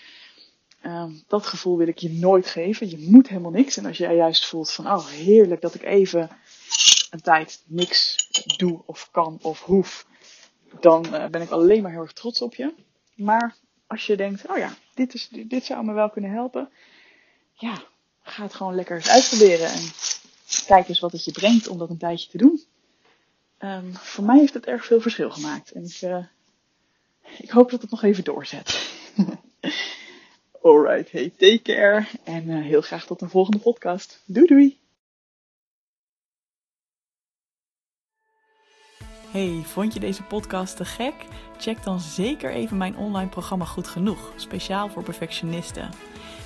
Uh, 0.83 1.05
dat 1.27 1.47
gevoel 1.47 1.77
wil 1.77 1.89
ik 1.89 1.99
je 1.99 2.11
nooit 2.11 2.47
geven. 2.47 2.91
Je 2.91 3.09
moet 3.11 3.29
helemaal 3.29 3.51
niks. 3.51 3.77
En 3.77 3.87
als 3.87 3.97
jij 3.97 4.17
juist 4.17 4.47
voelt 4.47 4.71
van, 4.73 4.87
oh 4.87 5.07
heerlijk 5.07 5.61
dat 5.61 5.75
ik 5.75 5.83
even 5.83 6.31
een 7.11 7.21
tijd 7.21 7.63
niks 7.67 8.29
doe 8.57 8.83
of 8.87 9.09
kan 9.11 9.39
of 9.43 9.63
hoef, 9.63 10.07
dan 10.81 11.07
uh, 11.15 11.27
ben 11.27 11.43
ik 11.43 11.51
alleen 11.51 11.83
maar 11.83 11.93
heel 11.93 12.03
erg 12.03 12.13
trots 12.13 12.43
op 12.43 12.55
je. 12.55 12.75
Maar 13.15 13.57
als 13.87 14.07
je 14.07 14.17
denkt, 14.17 14.49
oh 14.49 14.57
ja, 14.57 14.75
dit, 14.95 15.15
is, 15.15 15.29
dit 15.47 15.65
zou 15.65 15.85
me 15.85 15.93
wel 15.93 16.11
kunnen 16.11 16.31
helpen. 16.31 16.71
Ja, 17.53 17.83
ga 18.23 18.43
het 18.43 18.55
gewoon 18.55 18.75
lekker 18.75 18.97
eens 18.97 19.09
uitproberen. 19.09 19.67
En 19.67 19.83
kijk 20.67 20.89
eens 20.89 21.01
wat 21.01 21.13
het 21.13 21.25
je 21.25 21.33
brengt 21.33 21.69
om 21.69 21.79
dat 21.79 21.91
een 21.91 21.99
tijdje 21.99 22.31
te 22.31 22.39
doen. 22.39 22.63
Um, 23.59 23.95
voor 23.95 24.25
mij 24.25 24.39
heeft 24.39 24.55
het 24.55 24.67
erg 24.67 24.85
veel 24.85 25.01
verschil 25.01 25.31
gemaakt. 25.31 25.71
En 25.71 25.85
ik, 25.85 26.01
uh, 26.03 26.25
ik 27.39 27.51
hoop 27.51 27.71
dat 27.71 27.81
het 27.81 27.91
nog 27.91 28.03
even 28.03 28.25
doorzet. 28.25 28.93
Alright, 30.63 31.13
hey, 31.13 31.33
take 31.37 31.63
care. 31.63 32.07
En 32.25 32.49
uh, 32.49 32.63
heel 32.63 32.81
graag 32.81 33.07
tot 33.07 33.21
een 33.21 33.31
volgende 33.31 33.59
podcast. 33.59 34.23
Doei 34.27 34.47
doei! 34.47 34.79
Hey, 39.31 39.63
vond 39.65 39.95
je 39.95 40.01
deze 40.01 40.23
podcast 40.23 40.77
te 40.77 40.85
gek? 40.85 41.15
Check 41.59 41.83
dan 41.83 42.01
zeker 42.01 42.51
even 42.51 42.77
mijn 42.77 42.97
online 42.97 43.29
programma 43.29 43.65
Goed 43.65 43.89
Genoeg, 43.89 44.33
speciaal 44.37 44.89
voor 44.89 45.03
perfectionisten. 45.03 45.91